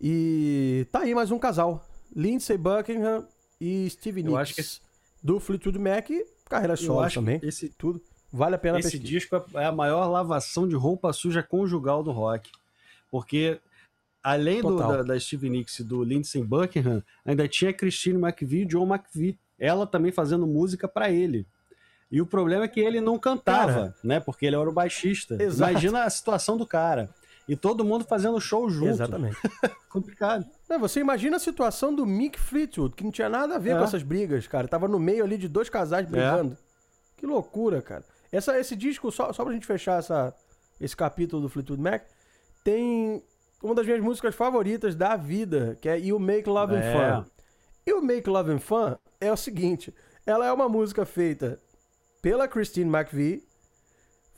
[0.00, 1.84] E tá aí mais um casal.
[2.14, 3.26] Lindsey Buckingham
[3.60, 4.32] e Steve Nicks.
[4.32, 4.80] Eu acho que esse...
[5.20, 6.08] Do Fleetwood Mac,
[6.48, 7.40] carreira solo também.
[7.42, 8.00] Esse tudo.
[8.32, 9.12] Vale a pena Esse pesquisa.
[9.12, 12.50] disco é a maior lavação de roupa suja conjugal do rock.
[13.10, 13.60] Porque
[14.22, 18.66] além do, da, da, Steve Nicks e do Lindsey Buckingham, ainda tinha Christine McVie e
[18.66, 21.46] John McVie ela também fazendo música para ele.
[22.10, 24.20] E o problema é que ele não cantava, cara, né?
[24.20, 25.40] Porque ele era o baixista.
[25.42, 25.70] Exato.
[25.70, 27.10] Imagina a situação do cara.
[27.46, 28.90] E todo mundo fazendo show junto.
[28.90, 29.36] Exatamente.
[29.88, 30.46] Complicado.
[30.68, 33.78] Não, você imagina a situação do Mick Fleetwood, que não tinha nada a ver é.
[33.78, 34.68] com essas brigas, cara.
[34.68, 36.10] Tava no meio ali de dois casais é.
[36.10, 36.52] brigando.
[36.52, 36.56] É.
[37.16, 38.04] Que loucura, cara.
[38.30, 40.34] Essa, esse disco, só, só pra gente fechar essa,
[40.80, 42.04] esse capítulo do Fleetwood Mac,
[42.62, 43.22] tem
[43.62, 46.92] uma das minhas músicas favoritas da vida, que é You Make Love and é.
[46.92, 47.30] Fun.
[47.86, 49.94] E o Make Love and Fun é o seguinte:
[50.26, 51.60] ela é uma música feita
[52.20, 53.44] pela Christine McVie,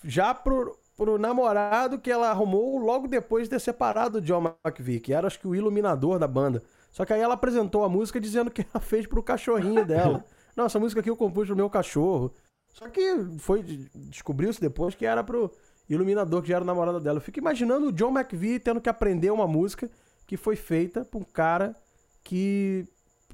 [0.05, 5.01] já pro, pro namorado que ela arrumou logo depois de ter separado do John McVie,
[5.01, 6.62] que era acho que o iluminador da banda.
[6.90, 10.25] Só que aí ela apresentou a música dizendo que ela fez pro cachorrinho dela.
[10.57, 12.33] Não, essa música aqui eu compus pro meu cachorro.
[12.73, 13.62] Só que foi
[13.95, 15.51] descobriu-se depois que era pro
[15.88, 17.19] iluminador que já era o namorado dela.
[17.19, 19.90] Eu fico imaginando o John McVie tendo que aprender uma música
[20.27, 21.75] que foi feita por um cara
[22.23, 22.87] que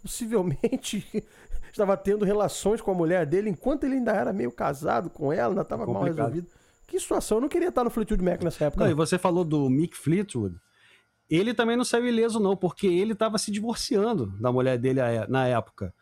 [0.07, 1.05] possivelmente
[1.71, 5.49] estava tendo relações com a mulher dele enquanto ele ainda era meio casado com ela,
[5.49, 6.47] ainda estava mal resolvido.
[6.87, 8.85] Que situação, eu não queria estar no Fleetwood Mac nessa época.
[8.85, 10.57] Não, e você falou do Mick Fleetwood.
[11.29, 15.49] Ele também não saiu ileso, não, porque ele estava se divorciando da mulher dele na
[15.49, 15.93] época.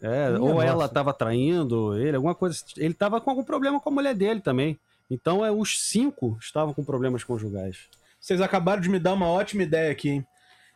[0.00, 0.66] É, Minha ou nossa.
[0.66, 2.62] ela tava traindo ele, alguma coisa.
[2.76, 4.78] Ele tava com algum problema com a mulher dele também.
[5.10, 7.88] Então é, os cinco estavam com problemas conjugais.
[8.20, 10.26] Vocês acabaram de me dar uma ótima ideia aqui, hein?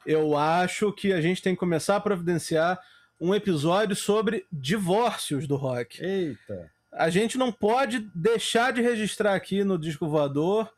[0.06, 2.78] Eu acho que a gente tem que começar a providenciar
[3.20, 6.02] um episódio sobre divórcios do rock.
[6.02, 6.70] Eita.
[6.92, 10.70] A gente não pode deixar de registrar aqui no Disco Voador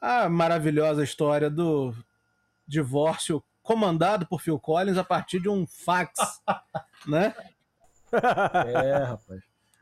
[0.00, 1.94] a maravilhosa história do
[2.66, 6.12] divórcio comandado por Phil Collins a partir de um fax,
[7.06, 7.34] né?
[8.12, 9.40] É, rapaz.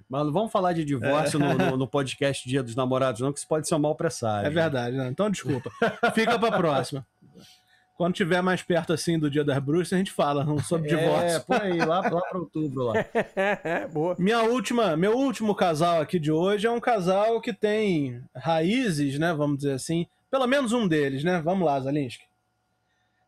[0.09, 3.39] Mas não vamos falar de divórcio no, no- no podcast Dia dos Namorados, não, que
[3.39, 4.47] isso pode ser um mau presságio.
[4.47, 5.09] É verdade, né?
[5.09, 5.71] Então desculpa.
[6.15, 7.07] Fica pra próxima.
[8.03, 10.97] Quando tiver mais perto assim do Dia das Bruxas, a gente fala não, sobre É,
[10.97, 11.41] divórcio.
[11.43, 12.95] por aí, lá, lá para outubro lá.
[13.95, 14.17] Boa.
[14.19, 19.33] Minha última, meu último casal aqui de hoje é um casal que tem raízes, né?
[19.33, 20.09] Vamos dizer assim.
[20.29, 21.41] Pelo menos um deles, né?
[21.41, 22.25] Vamos lá, Zalinski.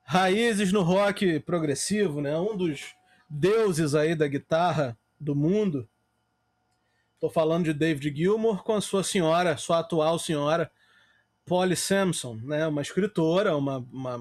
[0.03, 2.37] Raízes no rock progressivo, né?
[2.37, 2.97] Um dos
[3.31, 5.89] deuses aí da guitarra do mundo.
[7.21, 10.69] Tô falando de David Gilmour com a sua senhora, sua atual senhora,
[11.47, 12.67] Polly Sampson, né?
[12.67, 14.19] Uma escritora, uma, uma,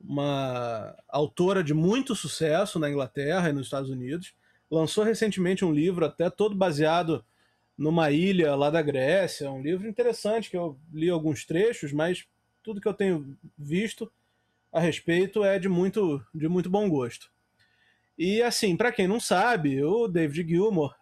[0.00, 4.34] uma autora de muito sucesso na Inglaterra e nos Estados Unidos
[4.70, 7.24] lançou recentemente um livro até todo baseado
[7.76, 12.26] numa ilha lá da Grécia, um livro interessante que eu li alguns trechos, mas
[12.62, 14.10] tudo que eu tenho visto
[14.72, 17.30] a respeito é de muito de muito bom gosto.
[18.18, 20.94] E assim, para quem não sabe, o David Gilmour,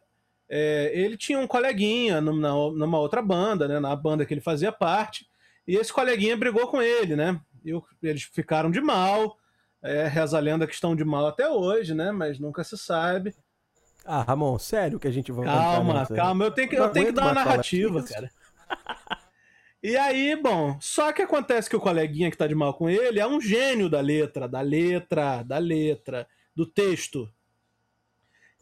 [0.48, 5.26] é, ele tinha um coleguinha numa, outra banda, né, na banda que ele fazia parte,
[5.66, 7.40] e esse coleguinha brigou com ele, né?
[7.66, 9.36] E o- eles ficaram de mal,
[9.82, 12.12] é, reza a lenda que estão de mal até hoje, né?
[12.12, 13.34] Mas nunca se sabe.
[14.04, 17.12] Ah, Ramon, sério que a gente vai Calma, calma, eu tenho que, eu tenho que
[17.12, 18.30] dar uma narrativa, cara.
[19.82, 23.18] E aí, bom, só que acontece que o coleguinha que tá de mal com ele
[23.20, 27.28] é um gênio da letra, da letra, da letra, do texto.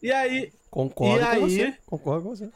[0.01, 1.39] E aí, Concordo E com aí?
[1.39, 1.77] você.
[1.85, 2.51] Concordo com você.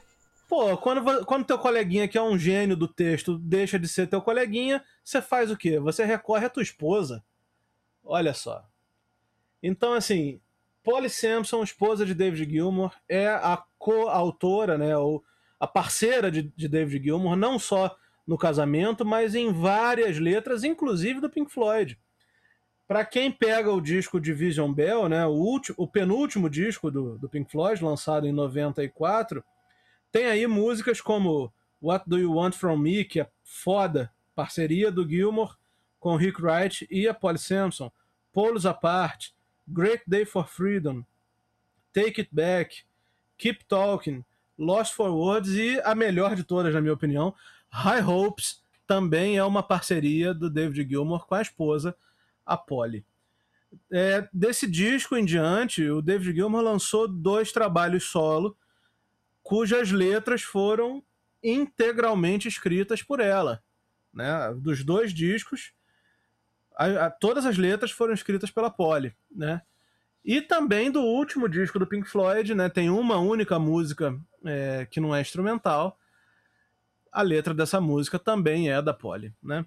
[0.50, 4.20] Pô, quando, quando teu coleguinha que é um gênio do texto deixa de ser teu
[4.20, 5.80] coleguinha, você faz o quê?
[5.80, 7.24] Você recorre à tua esposa.
[8.04, 8.66] Olha só.
[9.62, 10.42] Então, assim,
[10.84, 15.24] Polly Sampson, esposa de David Gilmour, é a coautora, né, ou
[15.60, 21.22] a parceira de, de David Gilmour, não só no casamento, mas em várias letras, inclusive
[21.22, 22.00] do Pink Floyd.
[22.88, 27.20] Para quem pega o disco de Vision Bell, né, o, último, o penúltimo disco do,
[27.20, 29.44] do Pink Floyd, lançado em 94,
[30.12, 35.08] tem aí músicas como What Do You Want From Me, que é foda, parceria do
[35.08, 35.58] Gilmour
[36.00, 37.92] com Rick Wright e a Polly Sampson,
[38.32, 39.32] Polos Apart,
[39.68, 41.04] Great Day for Freedom,
[41.94, 42.84] Take It Back,
[43.38, 44.24] Keep Talking,
[44.58, 47.34] Lost for Words e a melhor de todas, na minha opinião,
[47.70, 51.96] High Hopes, também é uma parceria do David Gilmour com a esposa,
[52.46, 53.06] a Polly.
[53.92, 58.58] É, desse disco em diante, o David Gilmour lançou dois trabalhos solo,
[59.50, 61.04] cujas letras foram
[61.44, 63.64] integralmente escritas por ela.
[64.14, 64.32] Né?
[64.58, 65.74] Dos dois discos,
[66.78, 69.12] a- a- todas as letras foram escritas pela Polly.
[69.36, 69.60] Né?
[70.24, 72.70] E também do último disco do Pink Floyd, né?
[72.70, 75.98] tem uma única música é, que não é instrumental.
[77.12, 79.34] A letra dessa música também é da Polly.
[79.42, 79.66] Né?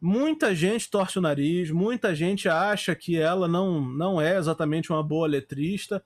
[0.00, 5.02] Muita gente torce o nariz, muita gente acha que ela não, não é exatamente uma
[5.02, 6.00] boa letrista.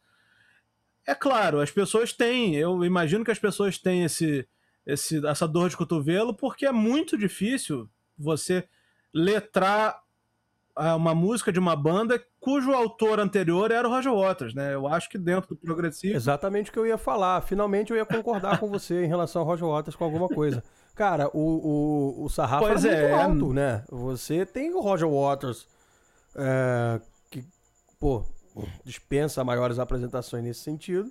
[1.06, 4.46] É claro, as pessoas têm, eu imagino que as pessoas têm esse,
[4.86, 8.66] esse, essa dor de cotovelo, porque é muito difícil você
[9.12, 10.02] letrar
[10.76, 14.74] ah, uma música de uma banda cujo autor anterior era o Roger Waters, né?
[14.74, 16.16] Eu acho que dentro do progressivo.
[16.16, 17.40] Exatamente o que eu ia falar.
[17.42, 20.62] Finalmente eu ia concordar com você em relação ao Roger Waters com alguma coisa.
[20.94, 21.38] Cara, o,
[22.20, 23.22] o, o sarrafo Pois é muito é.
[23.22, 23.84] alto, né?
[23.90, 25.66] Você tem o Roger Waters,
[26.36, 27.44] é, que,
[27.98, 28.24] pô,
[28.84, 31.10] dispensa maiores apresentações nesse sentido.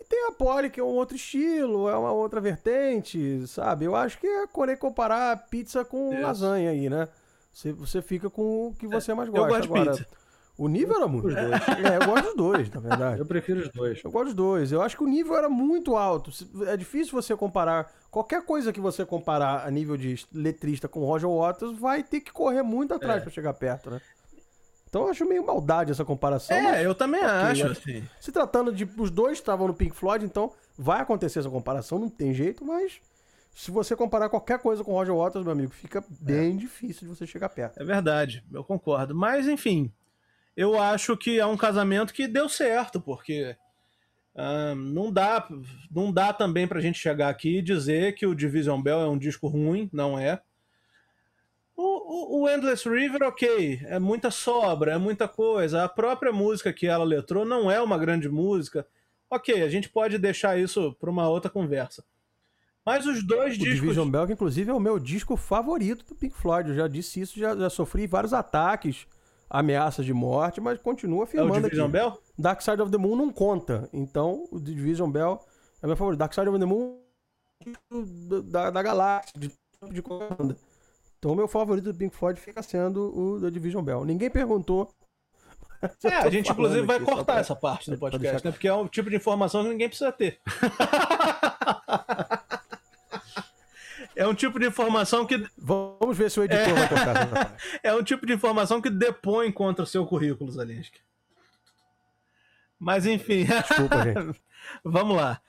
[0.00, 3.84] E tem a Polly, que é um outro estilo, é uma outra vertente, sabe?
[3.84, 7.08] Eu acho que é querer comparar pizza com lasanha aí, né?
[7.52, 9.48] Você, você fica com o que você mais eu gosta.
[9.48, 10.06] gosto de Agora, pizza.
[10.58, 11.28] o nível era muito.
[11.28, 11.38] Dois.
[11.38, 13.18] É, eu gosto dos dois, na verdade.
[13.20, 14.00] Eu prefiro os dois.
[14.02, 14.72] Eu gosto dos dois.
[14.72, 16.30] Eu acho que o nível era muito alto.
[16.66, 17.92] É difícil você comparar.
[18.10, 22.32] Qualquer coisa que você comparar a nível de letrista com Roger Waters vai ter que
[22.32, 23.20] correr muito atrás É.
[23.22, 24.00] pra chegar perto, né?
[24.92, 26.54] Então eu acho meio maldade essa comparação.
[26.62, 27.66] mas É, eu também ok, acho.
[27.66, 27.70] é.
[27.70, 28.04] Assim.
[28.20, 28.86] Se tratando de.
[28.98, 33.00] Os dois estavam no Pink Floyd, então vai acontecer essa comparação, não tem jeito, mas.
[33.54, 37.26] Se você comparar qualquer coisa com Roger Waters, meu amigo, fica bem difícil de você
[37.26, 37.80] chegar perto.
[37.80, 39.14] É verdade, eu concordo.
[39.14, 39.90] Mas, enfim,
[40.54, 43.56] eu acho que é um casamento que deu certo, porque
[44.76, 45.46] não, dá,
[45.90, 49.18] não dá também pra gente chegar aqui e dizer que o Division Bell é um
[49.18, 50.40] disco ruim, não é.
[52.04, 55.84] O, o- Endless River, ok, é muita sobra, é muita coisa.
[55.84, 58.86] A própria música que ela letrou não é uma grande música.
[59.30, 62.04] ok, a gente pode deixar isso para uma outra conversa.
[62.84, 63.80] Mas os dois o discos.
[63.80, 66.68] Division Bell, que inclusive é o meu disco favorito do Pink Floyd.
[66.70, 69.06] Eu já disse isso, já, já sofri vários ataques,
[69.48, 71.92] ameaças de morte, mas continua É o afirmando Division aqui.
[71.92, 72.18] Bell?
[72.38, 73.88] Dark Side of the Moon não conta.
[73.92, 75.40] Então, o Division Bell
[75.80, 76.18] é meu favorito.
[76.18, 76.98] Dark Side of the Moon
[78.50, 79.50] da, da galáxia, de,
[79.90, 80.56] de banda.
[81.22, 84.04] Então, o meu favorito do Pink Floyd fica sendo o da Division Bell.
[84.04, 84.92] Ninguém perguntou.
[86.02, 88.50] É, a gente inclusive vai cortar pra- essa parte do podcast, deixar- né?
[88.50, 90.40] Porque é um tipo de informação que ninguém precisa ter.
[94.16, 98.02] é um tipo de informação que Vamos ver se o editor vai cortar é um
[98.02, 100.98] tipo de informação que depõe contra o seu currículo, Zalinski.
[102.80, 104.40] Mas enfim, Desculpa, gente.
[104.82, 105.40] vamos lá.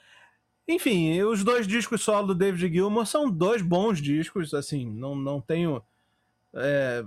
[0.68, 5.42] Enfim, os dois discos solo do David Gilmour são dois bons discos, assim, não, não
[5.42, 5.84] tenho.
[6.56, 7.04] É,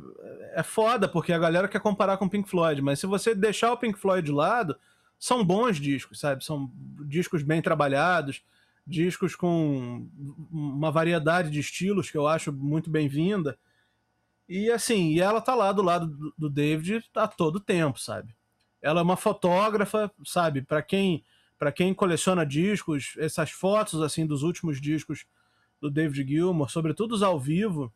[0.55, 3.73] é foda, porque a galera quer comparar com o Pink Floyd, mas se você deixar
[3.73, 4.77] o Pink Floyd de lado,
[5.19, 6.45] são bons discos, sabe?
[6.45, 6.71] São
[7.07, 8.43] discos bem trabalhados,
[8.87, 10.09] discos com
[10.51, 13.59] uma variedade de estilos que eu acho muito bem-vinda.
[14.49, 18.37] E assim, e ela tá lá do lado do, do David a todo tempo, sabe?
[18.83, 20.63] Ela é uma fotógrafa, sabe?
[20.63, 21.25] Para quem
[21.59, 25.27] para quem coleciona discos, essas fotos assim dos últimos discos
[25.81, 27.93] do David Gilmour, sobretudo os ao vivo,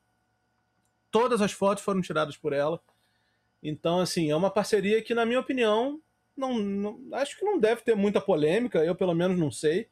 [1.10, 2.80] todas as fotos foram tiradas por ela.
[3.62, 6.00] Então, assim, é uma parceria que, na minha opinião,
[6.36, 9.88] não, não- acho que não deve ter muita polêmica, eu pelo menos não sei.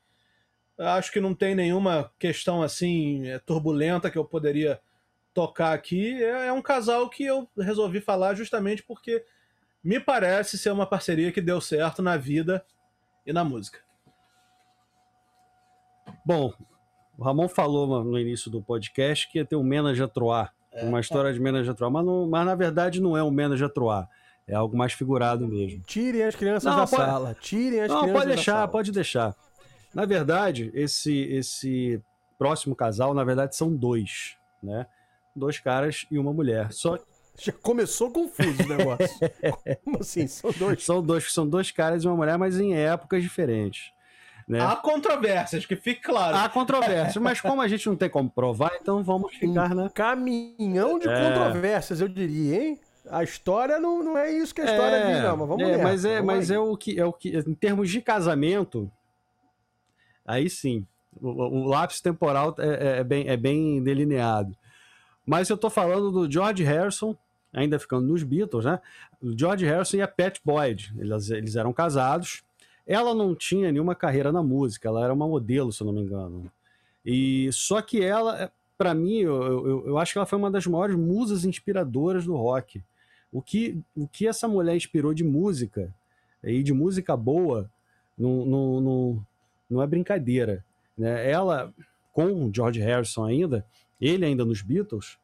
[0.79, 4.81] Acho que não tem nenhuma questão assim é, turbulenta que eu poderia
[5.35, 6.23] tocar aqui.
[6.23, 9.25] É, é um casal que eu resolvi falar justamente porque
[9.83, 12.65] me parece ser uma parceria que deu certo na vida
[13.29, 13.79] e na música.
[16.25, 16.53] Bom,
[17.19, 20.49] o Ramon falou no início do podcast que ia ter um Menage a Trois,
[20.83, 23.65] uma história de Menage a Trois, mas, não- mas na verdade não é um Menage
[23.65, 24.07] a Trois,
[24.47, 25.83] é algo mais figurado mesmo.
[25.87, 27.35] Tirem as crianças Não, da pode- sala.
[27.41, 28.69] Tirem as Não, crianças pode da deixar, sala.
[28.69, 29.37] pode deixar.
[29.95, 32.03] Na verdade, esse esse
[32.39, 34.87] próximo casal, na verdade, são dois, né?
[35.35, 36.73] Dois caras e uma mulher.
[36.73, 36.99] Só
[37.41, 39.09] Já começou confuso o negócio.
[39.85, 40.27] Como assim?
[40.27, 40.85] São dois.
[40.85, 43.93] são dois, são dois caras e uma mulher, mas em épocas diferentes.
[44.49, 44.61] Né?
[44.61, 46.35] Há controvérsias, que fique claro.
[46.37, 49.91] Há controvérsias, mas como a gente não tem como provar, então vamos ficar na.
[49.91, 51.29] Caminhão de É.
[51.29, 52.81] controvérsias, eu diria, hein?
[53.11, 55.83] A história não, não é isso que a história diz, não, mas vamos é, nessa,
[55.83, 56.57] mas é, vamos mas aí.
[56.57, 58.91] é o que é o que em termos de casamento,
[60.27, 60.87] aí sim,
[61.21, 64.57] o, o lápis temporal é, é- é bem, é bem delineado.
[65.27, 67.15] Mas eu tô falando do George Harrison,
[67.53, 68.81] ainda ficando nos Beatles, né?
[69.37, 72.43] George Harrison e a Pat Boyd, eles, eles eram casados.
[72.87, 76.01] Ela não tinha nenhuma carreira na música, ela era uma modelo, se eu não me
[76.01, 76.51] engano.
[77.05, 80.67] E só que ela, para mim, eu, eu, eu acho que ela foi uma das
[80.67, 82.83] maiores musas inspiradoras do rock.
[83.31, 85.93] O que, o que essa mulher inspirou de música,
[86.43, 87.71] e de música boa,
[88.17, 89.27] não, não, não,
[89.69, 90.65] não é brincadeira.
[90.97, 91.31] Né?
[91.31, 91.73] Ela,
[92.13, 93.65] com George Harrison ainda,
[94.01, 95.19] ele ainda nos Beatles,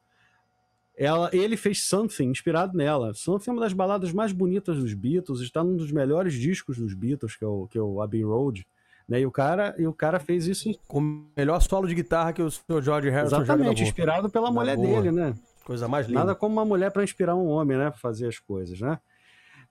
[0.97, 3.13] ela, ele fez Something inspirado nela.
[3.15, 6.95] Something é uma das baladas mais bonitas dos Beatles, está num dos melhores discos dos
[6.95, 8.67] Beatles, que é o, que é o Abbey Road.
[9.09, 9.21] Né?
[9.21, 12.41] E, o cara, e o cara fez isso Com o melhor solo de guitarra que
[12.41, 12.81] o Sr.
[12.81, 15.03] George Harrison exatamente, inspirado pela Na mulher boa.
[15.03, 15.35] dele, né?
[15.65, 16.21] Coisa mais linda.
[16.21, 17.91] Nada como uma mulher para inspirar um homem, né?
[17.91, 18.99] Pra fazer as coisas, né?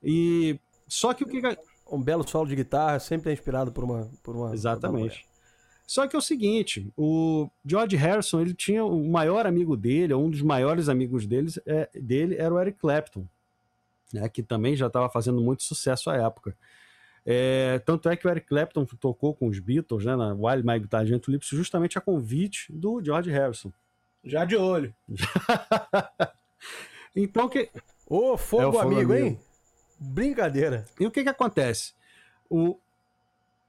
[0.03, 1.41] E só que o que.
[1.91, 4.09] Um belo solo de guitarra sempre é inspirado por uma...
[4.23, 5.27] Por uma Exatamente.
[5.85, 10.23] Só que é o seguinte, o George Harrison, ele tinha o maior amigo dele, ou
[10.25, 13.25] um dos maiores amigos deles, é, dele era o Eric Clapton,
[14.13, 16.55] né, que também já estava fazendo muito sucesso à época.
[17.25, 20.79] É, tanto é que o Eric Clapton tocou com os Beatles, né, na Wild My
[20.79, 23.71] Guitar Gently Lips, justamente a convite do George Harrison.
[24.23, 24.93] Já de olho.
[27.15, 27.69] Então, que,
[28.07, 29.27] Ô, fogo, É fogo amigo, amigo.
[29.27, 29.39] hein?
[29.99, 30.85] Brincadeira.
[30.99, 31.93] E o que que acontece?
[32.49, 32.77] O,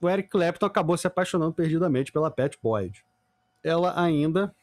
[0.04, 3.04] o Eric Clapton acabou se apaixonando perdidamente pela Pat Boyd.
[3.62, 4.54] Ela ainda,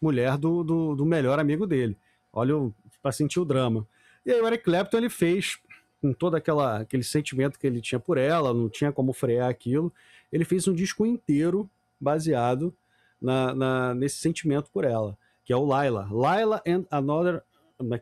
[0.00, 1.96] mulher do, do, do melhor amigo dele.
[2.32, 3.86] Olha, o- pra sentir o drama.
[4.24, 5.58] E aí o Eric Clapton, ele fez,
[6.00, 9.92] com todo aquela, aquele sentimento que ele tinha por ela, não tinha como frear aquilo,
[10.32, 11.68] ele fez um disco inteiro
[12.00, 12.74] baseado
[13.20, 16.08] na, na- nesse sentimento por ela, que é o Laila.
[16.10, 17.42] Laila and Another,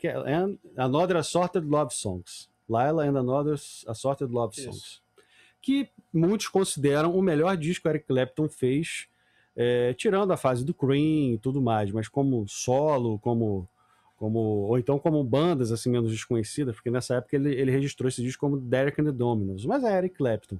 [0.02, 0.34] é é?
[0.36, 2.48] And Another Assorted Love Songs.
[2.68, 3.54] Laila and Another
[3.86, 4.64] Assorted Love Isso.
[4.64, 5.02] Songs.
[5.60, 9.08] Que muitos consideram o melhor disco que Eric Clapton fez,
[9.56, 13.68] é, tirando a fase do Cream e tudo mais, mas como solo, como,
[14.16, 18.22] como ou então como bandas assim menos desconhecidas, porque nessa época ele, ele registrou esse
[18.22, 20.58] disco como Derek and the Dominos, mas é Eric Clapton.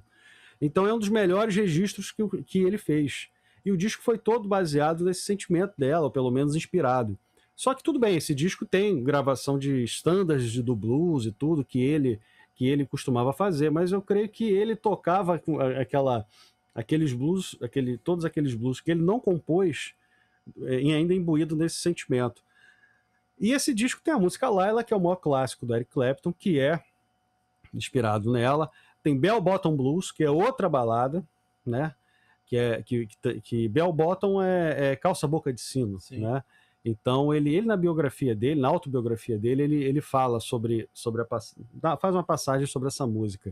[0.61, 3.29] Então é um dos melhores registros que, que ele fez.
[3.65, 7.17] E o disco foi todo baseado nesse sentimento dela, ou pelo menos inspirado.
[7.55, 11.81] Só que tudo bem, esse disco tem gravação de standards do blues e tudo que
[11.81, 12.19] ele
[12.55, 15.35] que ele costumava fazer, mas eu creio que ele tocava
[15.79, 16.25] aquela,
[16.73, 19.93] aqueles blues, aquele, todos aqueles blues que ele não compôs,
[20.57, 22.43] e ainda imbuído nesse sentimento.
[23.39, 26.31] E esse disco tem a música Laila, que é o maior clássico do Eric Clapton,
[26.31, 26.81] que é
[27.73, 28.71] inspirado nela.
[29.03, 31.25] Tem Bell Bottom Blues, que é outra balada,
[31.65, 31.93] né?
[32.45, 36.21] Que é que, que, que Bell Bottom é, é calça boca de sino, Sim.
[36.21, 36.43] né?
[36.85, 41.97] Então ele, ele na biografia dele, na autobiografia dele, ele, ele fala sobre, sobre a
[41.97, 43.51] faz uma passagem sobre essa música.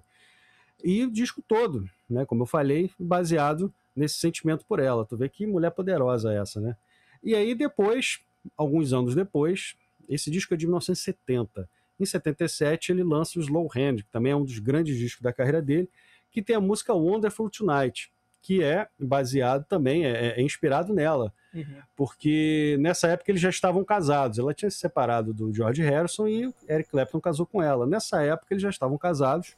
[0.84, 2.26] E o disco todo, né?
[2.26, 5.04] Como eu falei, baseado nesse sentimento por ela.
[5.04, 6.78] Tu vê que mulher poderosa é essa, né?
[7.24, 8.20] E aí depois,
[8.56, 9.76] alguns anos depois,
[10.08, 11.68] esse disco é de 1970.
[12.00, 15.34] Em 77 ele lança o Slow Hand, que também é um dos grandes discos da
[15.34, 15.90] carreira dele,
[16.32, 18.12] que tem a música Wonderful Tonight,
[18.44, 21.34] que é baseado também, é, é inspirado nela.
[21.54, 21.78] Uhum.
[21.96, 24.38] Porque nessa época eles já estavam casados.
[24.38, 27.88] Ela tinha se separado do George Harrison e Eric Clapton casou com ela.
[27.88, 29.56] Nessa época eles já estavam casados.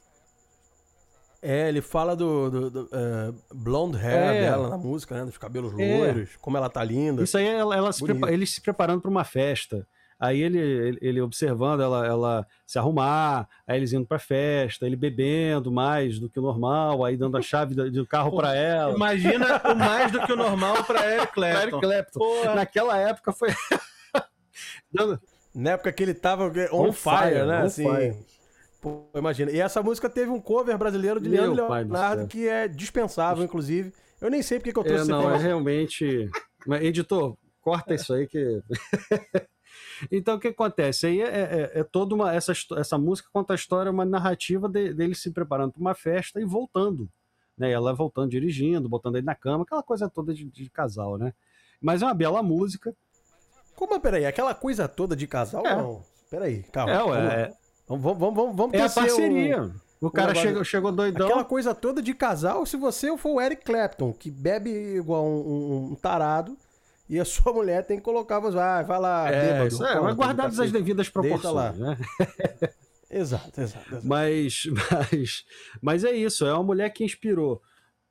[1.42, 4.42] É, ele fala do, do, do uh, blonde hair é.
[4.42, 5.26] dela na música, né?
[5.26, 5.98] Dos cabelos é.
[5.98, 7.24] loiros, como ela tá linda.
[7.24, 9.88] Isso aí ela, ela se ele se preparando para uma festa.
[10.20, 14.96] Aí ele, ele, ele, observando ela, ela se arrumar, aí eles indo pra festa, ele
[14.96, 18.96] bebendo mais do que o normal, aí dando a chave do carro para ela.
[18.96, 21.62] Imagina o mais do que o normal para Eric Clapton.
[21.62, 22.20] Eric Clapton.
[22.20, 22.56] Porra.
[22.56, 23.50] Naquela época foi.
[25.54, 27.62] Na época que ele tava on, on fire, fire, né?
[27.62, 28.16] On assim, fire.
[28.82, 29.52] Pô, imagina.
[29.52, 33.94] E essa música teve um cover brasileiro de Meu Leandro Leonardo, que é dispensável, inclusive.
[34.22, 36.30] Eu nem sei porque que eu trouxe é, Não, é realmente.
[36.66, 38.62] Mas, editor, corta isso aí que.
[40.12, 41.08] Então o que acontece?
[41.08, 42.34] Aí é, é, é, toda uma.
[42.34, 46.42] Essa, essa música conta a história, uma narrativa de, dele se preparando para uma festa
[46.42, 47.10] e voltando.
[47.58, 47.72] Né?
[47.72, 51.34] Ela voltando, dirigindo, botando ele na cama, aquela coisa toda de, de casal, né?
[51.82, 52.96] Mas é uma bela música.
[53.76, 55.66] Como, peraí, aquela coisa toda de casal?
[55.66, 55.76] É.
[55.76, 56.02] Não.
[56.30, 56.92] Peraí, calma.
[56.92, 57.54] É, ué,
[57.88, 59.64] vamos, vamos, vamos, vamos, vamos É a parceria.
[59.64, 59.86] Um...
[60.02, 61.28] O cara um chegou, chegou doidão.
[61.28, 65.40] Aquela coisa toda de casal, se você for o Eric Clapton, que bebe igual um,
[65.40, 66.58] um, um tarado,
[67.08, 69.68] e a sua mulher tem que colocar, ah, vai lá, é, bêbado.
[69.68, 71.98] Isso é, mas guardadas as devidas proporções, né?
[73.10, 74.08] exato, exato, exato.
[74.08, 74.64] Mas,
[75.12, 75.46] mas,
[75.82, 77.62] mas é isso, é uma mulher que inspirou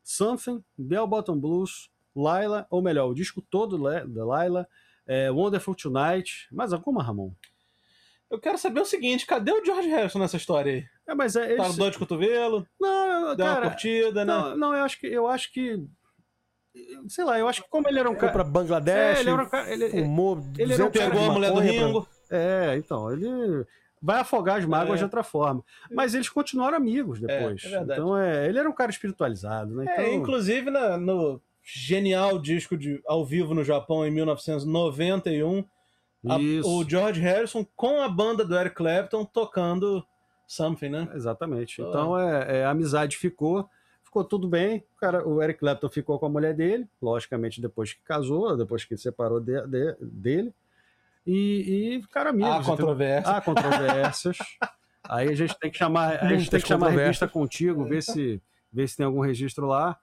[0.03, 4.69] Something, Bell Bottom Blues, Laila, ou melhor, o disco todo da Laila,
[5.07, 7.33] é, Wonderful Tonight, mais alguma, Ramon?
[8.31, 10.85] Eu quero saber o seguinte, cadê o George Harrison nessa história aí?
[11.07, 12.67] É, mas é, tá no dor de cotovelo?
[12.81, 14.33] Não, deu cara, uma curtida, né?
[14.33, 15.85] Não, não, eu acho que eu acho que
[17.09, 18.33] sei lá, eu acho que como ele era um cara.
[18.33, 21.33] Foi pra Bangladesh, é, ele era um cara, ele, fumou, ele era um pegou a
[21.33, 22.09] mulher do Ringo.
[22.29, 22.39] Pra...
[22.39, 23.67] É, então, ele
[24.01, 24.99] vai afogar as mágoas é.
[24.99, 25.65] de outra forma.
[25.91, 27.65] Mas eles continuaram amigos é, depois.
[27.65, 29.87] É, é então, é, ele era um cara espiritualizado, né?
[29.89, 30.15] É, então...
[30.15, 35.65] inclusive na, no genial disco de ao vivo no Japão em 1991,
[36.29, 40.05] a, o George Harrison com a banda do Eric Clapton tocando
[40.47, 41.09] Something, né?
[41.15, 41.81] Exatamente.
[41.81, 43.69] Então, é, é, a amizade ficou
[44.15, 44.85] ficou tudo bem.
[44.95, 48.85] O, cara, o Eric Clapton ficou com a mulher dele, logicamente depois que casou, depois
[48.85, 50.55] que separou de, de, dele.
[51.27, 52.53] E, e ficaram amigos.
[52.53, 53.35] Há controvérsias.
[53.35, 54.39] Há controvérsias.
[55.09, 58.03] Aí a gente tem que chamar, a gente tem que chamar a revista contigo, ver
[58.03, 58.41] se,
[58.73, 59.99] ver se tem algum registro lá.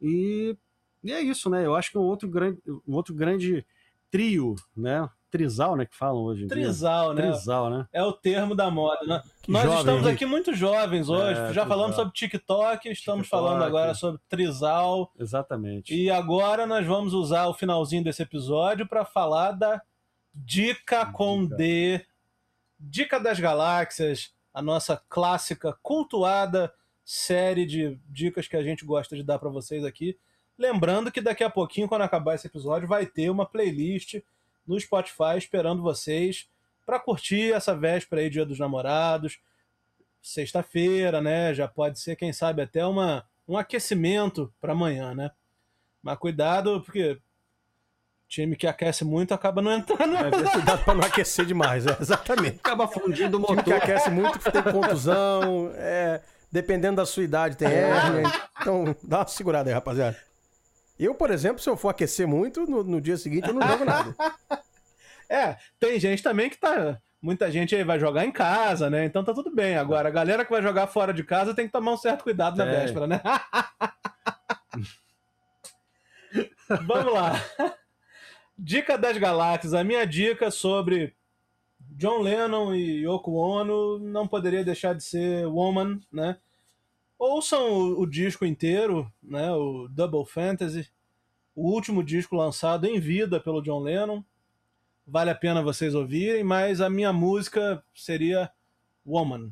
[0.00, 0.56] E,
[1.04, 1.64] e é isso, né?
[1.64, 3.64] Eu acho que um outro grande, um outro grande
[4.10, 5.08] trio, né?
[5.30, 5.86] Trisal, né?
[5.86, 6.46] Que falam hoje.
[6.46, 7.30] Trisal, né?
[7.30, 7.86] Trisal, né?
[7.92, 9.04] É o termo da moda.
[9.04, 9.22] Né?
[9.48, 11.40] Nós jovem, estamos aqui muito jovens hoje.
[11.40, 13.28] É, Já falamos sobre TikTok, estamos TikTok.
[13.28, 15.12] falando agora sobre Trisal.
[15.18, 15.94] Exatamente.
[15.94, 19.82] E agora nós vamos usar o finalzinho desse episódio para falar da
[20.34, 21.56] Dica com Dica.
[21.56, 22.06] D.
[22.78, 26.72] Dica das Galáxias, a nossa clássica, cultuada
[27.06, 30.18] série de dicas que a gente gosta de dar para vocês aqui.
[30.58, 34.16] Lembrando que daqui a pouquinho, quando acabar esse episódio, vai ter uma playlist
[34.66, 36.48] no Spotify esperando vocês
[36.84, 39.38] para curtir essa véspera aí, Dia dos Namorados.
[40.22, 41.52] Sexta-feira, né?
[41.52, 45.30] Já pode ser, quem sabe, até uma, um aquecimento para amanhã, né?
[46.02, 47.18] Mas cuidado, porque
[48.28, 50.16] time que aquece muito acaba não entrando.
[50.16, 52.58] É, cuidado para não aquecer demais, é, exatamente.
[52.58, 53.62] Acaba fundindo o motor.
[53.62, 58.30] Time que aquece muito tem contusão, é, dependendo da sua idade tem hérnia.
[58.60, 60.16] Então dá uma segurada aí, rapaziada.
[60.98, 63.84] Eu, por exemplo, se eu for aquecer muito, no, no dia seguinte eu não jogo
[63.84, 64.14] nada.
[65.28, 66.98] é, tem gente também que tá.
[67.20, 69.04] Muita gente aí vai jogar em casa, né?
[69.04, 69.76] Então tá tudo bem.
[69.76, 72.56] Agora, a galera que vai jogar fora de casa tem que tomar um certo cuidado
[72.56, 72.80] na é.
[72.80, 73.20] véspera, né?
[76.86, 77.32] Vamos lá.
[78.58, 79.74] Dica das galáxias.
[79.74, 81.14] A minha dica sobre
[81.80, 86.38] John Lennon e Yoko Ono não poderia deixar de ser Woman, né?
[87.18, 90.90] Ouçam o, o, disco inteiro, né, o Double Fantasy,
[91.54, 94.22] o último disco lançado em vida pelo John Lennon.
[95.06, 98.50] Vale a pena vocês ouvirem, mas a minha música seria
[99.06, 99.50] Woman.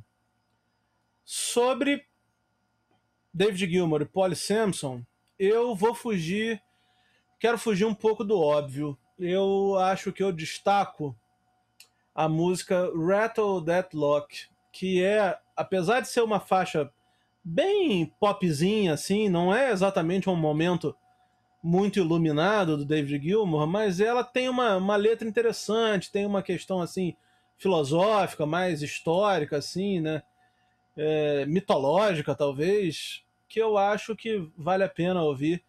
[1.25, 2.05] Sobre
[3.33, 5.03] David Gilmour e Polly Sampson,
[5.39, 6.63] eu vou fugir.
[7.41, 8.99] Quero fugir um pouco do óbvio.
[9.19, 11.17] Eu acho que eu destaco
[12.15, 16.93] a música Rattle That Lock, que é, apesar de ser uma faixa
[17.45, 20.97] bem popzinha, assim, não é exatamente um momento
[21.63, 26.81] muito iluminado do David Gilmour, mas ela tem uma, uma letra interessante, tem uma questão
[26.81, 27.15] assim
[27.57, 30.23] filosófica, mais histórica, assim, né?
[30.97, 35.63] É, mitológica, talvez, que eu acho que vale a pena ouvir.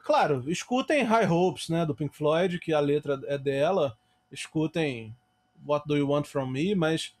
[0.00, 3.96] Claro, escutem High Hopes, né, do Pink Floyd, que a letra é dela.
[4.30, 5.14] Escutem
[5.64, 7.14] What Do You Want From Me, mas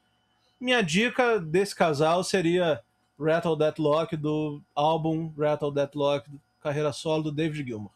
[0.60, 2.82] minha dica desse casal seria
[3.22, 6.28] Rattle That Lock, do álbum Rattle That Lock,
[6.60, 7.90] carreira solo do David Gilmour.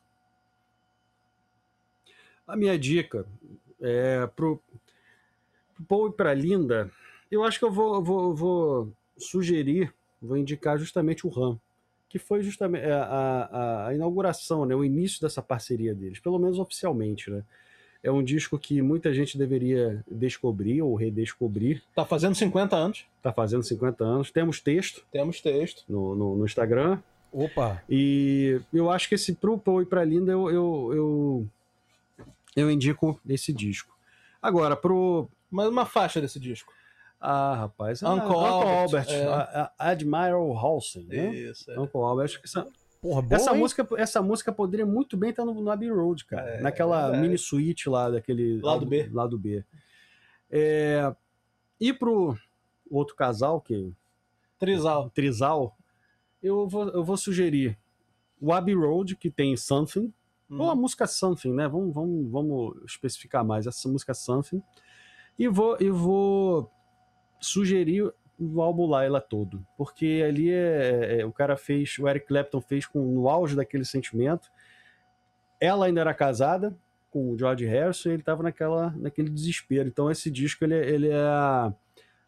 [2.47, 3.27] A minha dica
[3.81, 4.62] é pro,
[5.74, 6.91] pro Paul e pra Linda,
[7.31, 11.59] eu acho que eu vou, vou, vou sugerir, vou indicar justamente o Ram,
[12.09, 16.59] que foi justamente a, a, a, inauguração, né, o início dessa parceria deles, pelo menos
[16.59, 17.45] oficialmente, né?
[18.07, 21.83] É um disco que muita gente deveria descobrir ou redescobrir.
[21.93, 23.05] Tá fazendo 50 anos.
[23.21, 24.31] Tá fazendo 50 anos.
[24.31, 25.05] Temos texto.
[25.11, 25.83] Temos texto.
[25.89, 27.01] No, no, no Instagram.
[27.33, 27.83] Opa!
[27.91, 31.47] E eu acho que esse pro Paul e pra Linda eu, eu, eu,
[32.55, 33.93] eu indico esse disco.
[34.41, 35.29] Agora, pro.
[35.51, 36.73] Mais uma faixa desse disco.
[37.21, 38.05] Ah, rapaz.
[38.05, 38.79] Uncle, Uncle Albert.
[38.83, 39.27] Albert é.
[39.27, 41.35] a, a Admiral Halsey, né?
[41.35, 41.69] Isso.
[41.73, 41.81] É.
[41.81, 42.27] Uncle Albert.
[42.27, 42.69] Acho que essa,
[43.01, 43.59] Porra, boa, essa, hein?
[43.59, 46.49] música, essa música poderia muito bem estar no, no Abbey Road, cara.
[46.51, 48.61] É, naquela é mini suíte lá, daquele.
[48.61, 49.09] Lado B.
[49.13, 49.65] Lado B.
[50.51, 51.15] É,
[51.81, 52.37] e pro
[52.91, 53.93] outro casal, que.
[54.59, 55.11] Trisal.
[55.11, 55.77] Trisal,
[56.43, 57.79] eu vou, eu vou sugerir
[58.41, 60.13] o Abbey Road, que tem Something.
[60.51, 60.61] Hum.
[60.61, 61.69] Ou a música Something, né?
[61.69, 64.63] Vamos, vamos, vamos especificar mais essa música Something.
[65.39, 66.71] E vou, e vou
[67.41, 72.61] sugerir o álbum Laila todo, porque ali é, é, o cara fez, o Eric Clapton
[72.61, 74.51] fez com no auge daquele sentimento.
[75.61, 76.76] Ela ainda era casada
[77.11, 79.89] com o George Harrison e ele estava naquela, naquele desespero.
[79.89, 81.72] Então esse disco ele, é- ele é a,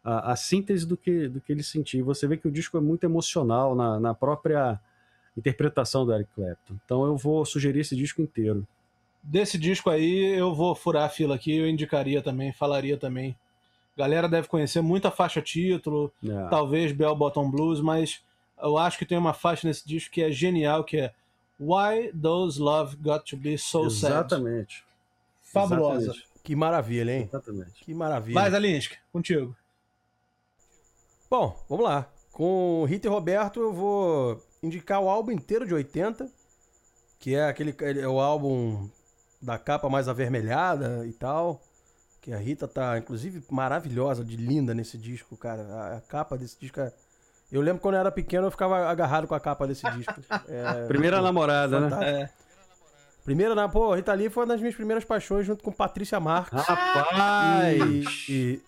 [0.03, 2.03] a, a síntese do que, do que ele sentia.
[2.03, 4.79] Você vê que o disco é muito emocional na, na própria
[5.37, 6.75] interpretação do Eric Clapton.
[6.83, 8.67] Então eu vou sugerir esse disco inteiro.
[9.21, 13.35] Desse disco aí, eu vou furar a fila aqui, eu indicaria também, falaria também.
[13.99, 16.47] Galera deve conhecer muita faixa título, É.
[16.47, 18.23] talvez Bell Bottom Blues, mas
[18.57, 21.13] eu acho que tem uma faixa nesse disco que é genial, que é
[21.59, 24.13] Why Does Love Got to Be So Sad?
[24.13, 24.85] Exatamente.
[25.41, 25.97] Fabulosa.
[26.03, 26.29] Exatamente.
[26.41, 27.23] Que maravilha, hein?
[27.27, 27.83] Exatamente.
[27.83, 28.39] Que maravilha.
[28.39, 29.53] Vai, Zalinski, contigo.
[31.29, 32.09] Bom, vamos lá.
[32.31, 36.25] Com Rita e Roberto, eu vou indicar o álbum inteiro de 80,
[37.19, 38.89] que é aquele é o álbum
[39.41, 41.61] da capa mais avermelhada e tal.
[42.21, 45.61] Que a Rita tá, inclusive, maravilhosa, de linda nesse disco, cara.
[45.63, 46.91] A, a capa desse disco é.
[47.51, 50.13] Eu lembro quando eu era pequeno, eu ficava agarrado com a capa desse disco.
[50.47, 51.89] É, Primeira namorada, né?
[51.89, 52.17] fantástico.
[52.17, 52.29] É,
[53.23, 56.61] Primeira, na, pô, Rita Lee foi uma das minhas primeiras paixões, junto com Patrícia Marques.
[56.63, 57.77] Rapaz!
[58.27, 58.61] E, e-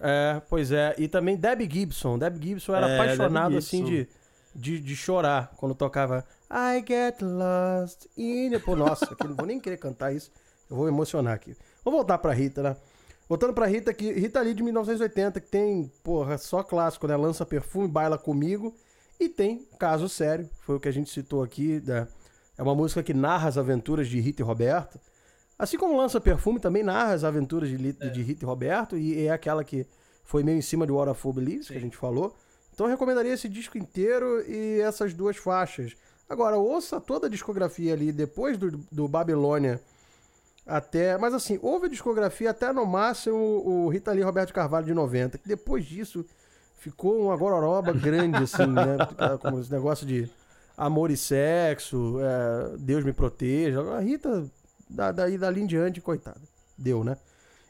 [0.00, 0.94] é, pois é.
[0.98, 2.18] E também Debbie Gibson.
[2.18, 4.08] Debbie Gibson era É, apaixonado, assim, Gibson.
[4.54, 8.58] de, de, de chorar quando tocava I Get Lost in...
[8.60, 10.30] Pô, nossa, aqui, não vou nem querer cantar isso.
[10.70, 11.56] Eu vou emocionar aqui.
[11.84, 12.76] Vamos voltar pra Rita, né?
[13.28, 14.12] Voltando pra Rita aqui.
[14.12, 17.16] Rita Lee de 1980, que tem, porra, só clássico, né?
[17.16, 18.74] Lança Perfume, Baila Comigo.
[19.18, 21.82] E tem Caso Sério, foi o que a gente citou aqui.
[21.86, 22.08] né?
[22.58, 24.98] É uma música que narra as aventuras de Rita e Roberto.
[25.58, 29.26] Assim como Lança Perfume também narra as aventuras de, Li- de Rita e Roberto, e
[29.26, 29.86] é aquela que
[30.24, 32.34] foi meio em cima de Waterfall Believes, que a gente falou.
[32.72, 35.94] Então eu recomendaria esse disco inteiro e essas duas faixas.
[36.28, 39.78] Agora, ouça toda a discografia ali, depois do, do Babilônia
[40.66, 41.16] até.
[41.18, 44.94] Mas assim, ouve a discografia até no máximo o Rita Lee e Roberto Carvalho de
[44.94, 46.24] 90, que depois disso
[46.78, 48.96] ficou uma gororoba grande, assim, né?
[49.40, 50.30] Como esse negócio de
[50.76, 53.80] amor e sexo, é, Deus me proteja.
[53.92, 54.46] A Rita,
[54.88, 56.40] da- daí dali em diante, coitada.
[56.78, 57.16] Deu, né?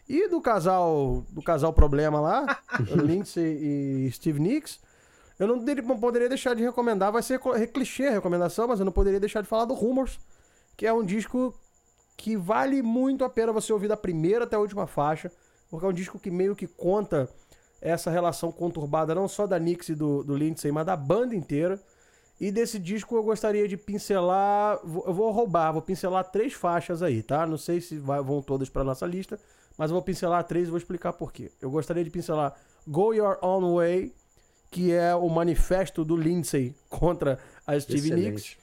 [0.09, 2.59] E do casal, do casal problema lá,
[3.05, 4.81] Lindsay e Steve Nicks,
[5.39, 7.41] eu não, não poderia deixar de recomendar, vai ser
[7.73, 10.19] clichê a recomendação, mas eu não poderia deixar de falar do Rumors,
[10.77, 11.55] que é um disco
[12.21, 15.33] que vale muito a pena você ouvir da primeira até a última faixa,
[15.71, 17.29] porque é um disco que meio que conta
[17.81, 21.81] essa relação conturbada não só da Nix e do, do Lindsay, mas da banda inteira.
[22.39, 27.23] E desse disco eu gostaria de pincelar, eu vou roubar, vou pincelar três faixas aí,
[27.23, 27.47] tá?
[27.47, 29.39] Não sei se vai- vão todas para nossa lista,
[29.79, 31.51] mas eu vou pincelar três e vou explicar por quê.
[31.61, 32.55] Eu gostaria de pincelar
[32.87, 34.13] Go Your Own Way,
[34.71, 38.31] que é o manifesto do Lindsay contra a Stevie Excelente.
[38.31, 38.57] Nicks.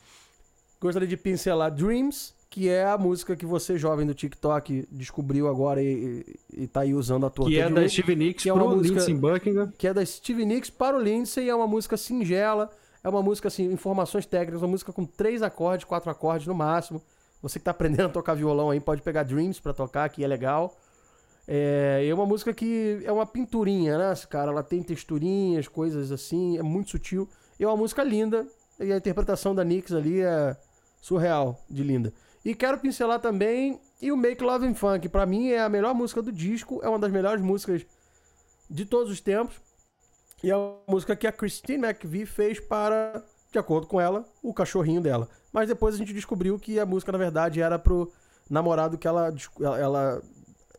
[0.80, 5.82] Gostaria de pincelar Dreams, que é a música que você, jovem do TikTok, descobriu agora
[5.84, 8.50] e, e, e tá aí usando a torta Que é da uva, Steve Nicks que
[8.50, 9.72] é uma música- Lindsey Buckingham.
[9.78, 12.70] que é da Steve Nicks para o Lindsay, é uma música singela,
[13.04, 17.02] é uma música assim, informações técnicas, uma música com três acordes, quatro acordes no máximo.
[17.42, 20.28] Você que tá aprendendo a tocar violão aí, pode pegar Dreams pra tocar, que é
[20.28, 20.76] legal.
[21.48, 24.52] É, é uma música que é uma pinturinha, né, cara?
[24.52, 27.30] Ela tem texturinhas, coisas assim, é muito sutil.
[27.60, 28.46] E é uma música linda,
[28.80, 30.56] e a interpretação da Nix ali é
[31.00, 32.14] surreal de linda.
[32.48, 35.94] E quero pincelar também e o Make Love and Funk, pra mim é a melhor
[35.94, 37.86] música do disco, é uma das melhores músicas
[38.70, 39.60] de todos os tempos.
[40.42, 43.22] E é uma música que a Christine McVie fez para,
[43.52, 45.28] de acordo com ela, o cachorrinho dela.
[45.52, 48.10] Mas depois a gente descobriu que a música, na verdade, era pro
[48.50, 50.22] namorado que ela, ela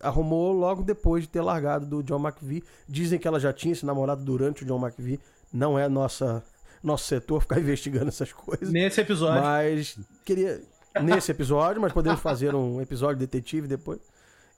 [0.00, 2.64] arrumou logo depois de ter largado do John McVie.
[2.88, 5.20] Dizem que ela já tinha esse namorado durante o John McVie.
[5.52, 6.42] Não é nossa,
[6.82, 8.70] nosso setor ficar investigando essas coisas.
[8.70, 9.42] Nesse episódio.
[9.42, 10.62] Mas queria.
[11.02, 14.00] Nesse episódio, mas podemos fazer um episódio detetive depois.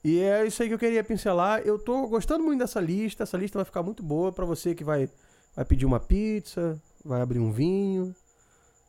[0.03, 1.61] E é isso aí que eu queria pincelar.
[1.61, 3.23] Eu tô gostando muito dessa lista.
[3.23, 5.09] Essa lista vai ficar muito boa pra você que vai,
[5.55, 8.15] vai pedir uma pizza, vai abrir um vinho.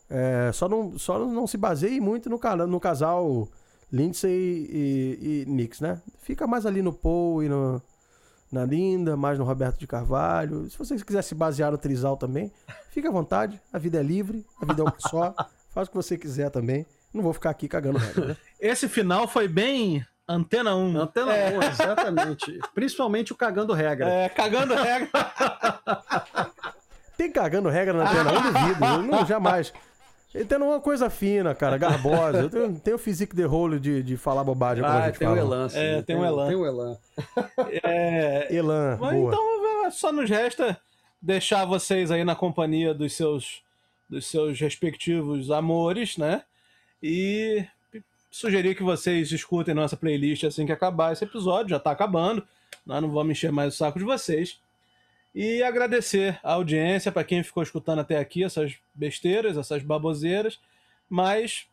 [0.08, 3.48] É, só, não, só não se baseie muito no, no casal
[3.90, 4.30] Lindsay
[4.70, 6.00] e, e Nix, né?
[6.18, 7.80] Fica mais ali no Paul e no,
[8.50, 10.68] na Linda, mais no Roberto de Carvalho.
[10.70, 12.50] Se você quiser se basear no Trisal também,
[12.90, 13.60] fica à vontade.
[13.72, 15.34] A vida é livre, a vida é uma só.
[15.70, 16.86] Faz o que você quiser também.
[17.12, 18.36] Não vou ficar aqui cagando regra, né?
[18.60, 20.98] Esse final foi bem Antena 1.
[20.98, 21.58] Antena É.
[21.58, 22.58] 1, exatamente.
[22.74, 24.08] Principalmente o cagando regra.
[24.08, 25.08] É, cagando regra.
[27.16, 28.84] Tem cagando regra na antena, eu duvido.
[28.84, 29.72] Eu não, jamais.
[30.34, 32.38] Ele tendo uma coisa fina, cara, garbosa.
[32.38, 35.18] Eu tenho, tenho o physique de rolo de, de falar bobagem, como a Ah, gente
[35.18, 35.38] tem fala.
[35.40, 35.78] o Elan, sim.
[35.78, 36.46] É, tem o Elan.
[36.46, 36.96] Tem o Elan.
[37.82, 39.28] É, Elan, Mas boa.
[39.34, 40.80] Então só nos resta
[41.20, 43.60] deixar vocês aí na companhia dos seus
[44.08, 46.42] dos seus respectivos amores, né?
[47.02, 47.66] E
[48.30, 52.46] sugerir que vocês escutem nossa playlist assim que acabar esse episódio, já tá acabando.
[52.86, 54.60] Nós não vamos encher mais o saco de vocês.
[55.34, 60.60] E agradecer a audiência para quem ficou escutando até aqui essas besteiras, essas baboseiras,
[61.08, 61.66] mas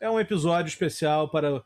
[0.00, 1.62] é um episódio especial para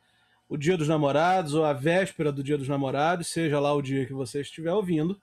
[0.49, 4.05] o Dia dos Namorados ou a véspera do Dia dos Namorados, seja lá o dia
[4.05, 5.19] que você estiver ouvindo.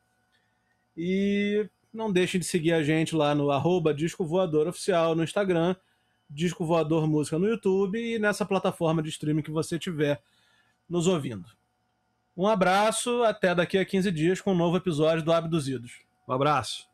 [0.98, 5.76] E não deixem de seguir a gente lá no arroba Disco Voador Oficial no Instagram,
[6.30, 10.22] Disco Voador Música no YouTube e nessa plataforma de streaming que você estiver
[10.88, 11.50] nos ouvindo.
[12.38, 16.02] Um abraço, até daqui a 15 dias com um novo episódio do Abduzidos.
[16.28, 16.88] Um abraço.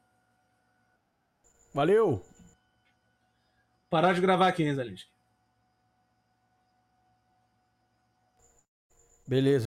[1.73, 2.25] Valeu!
[3.89, 5.09] Parar de gravar aqui, hein, Zalisca?
[9.27, 9.65] Beleza.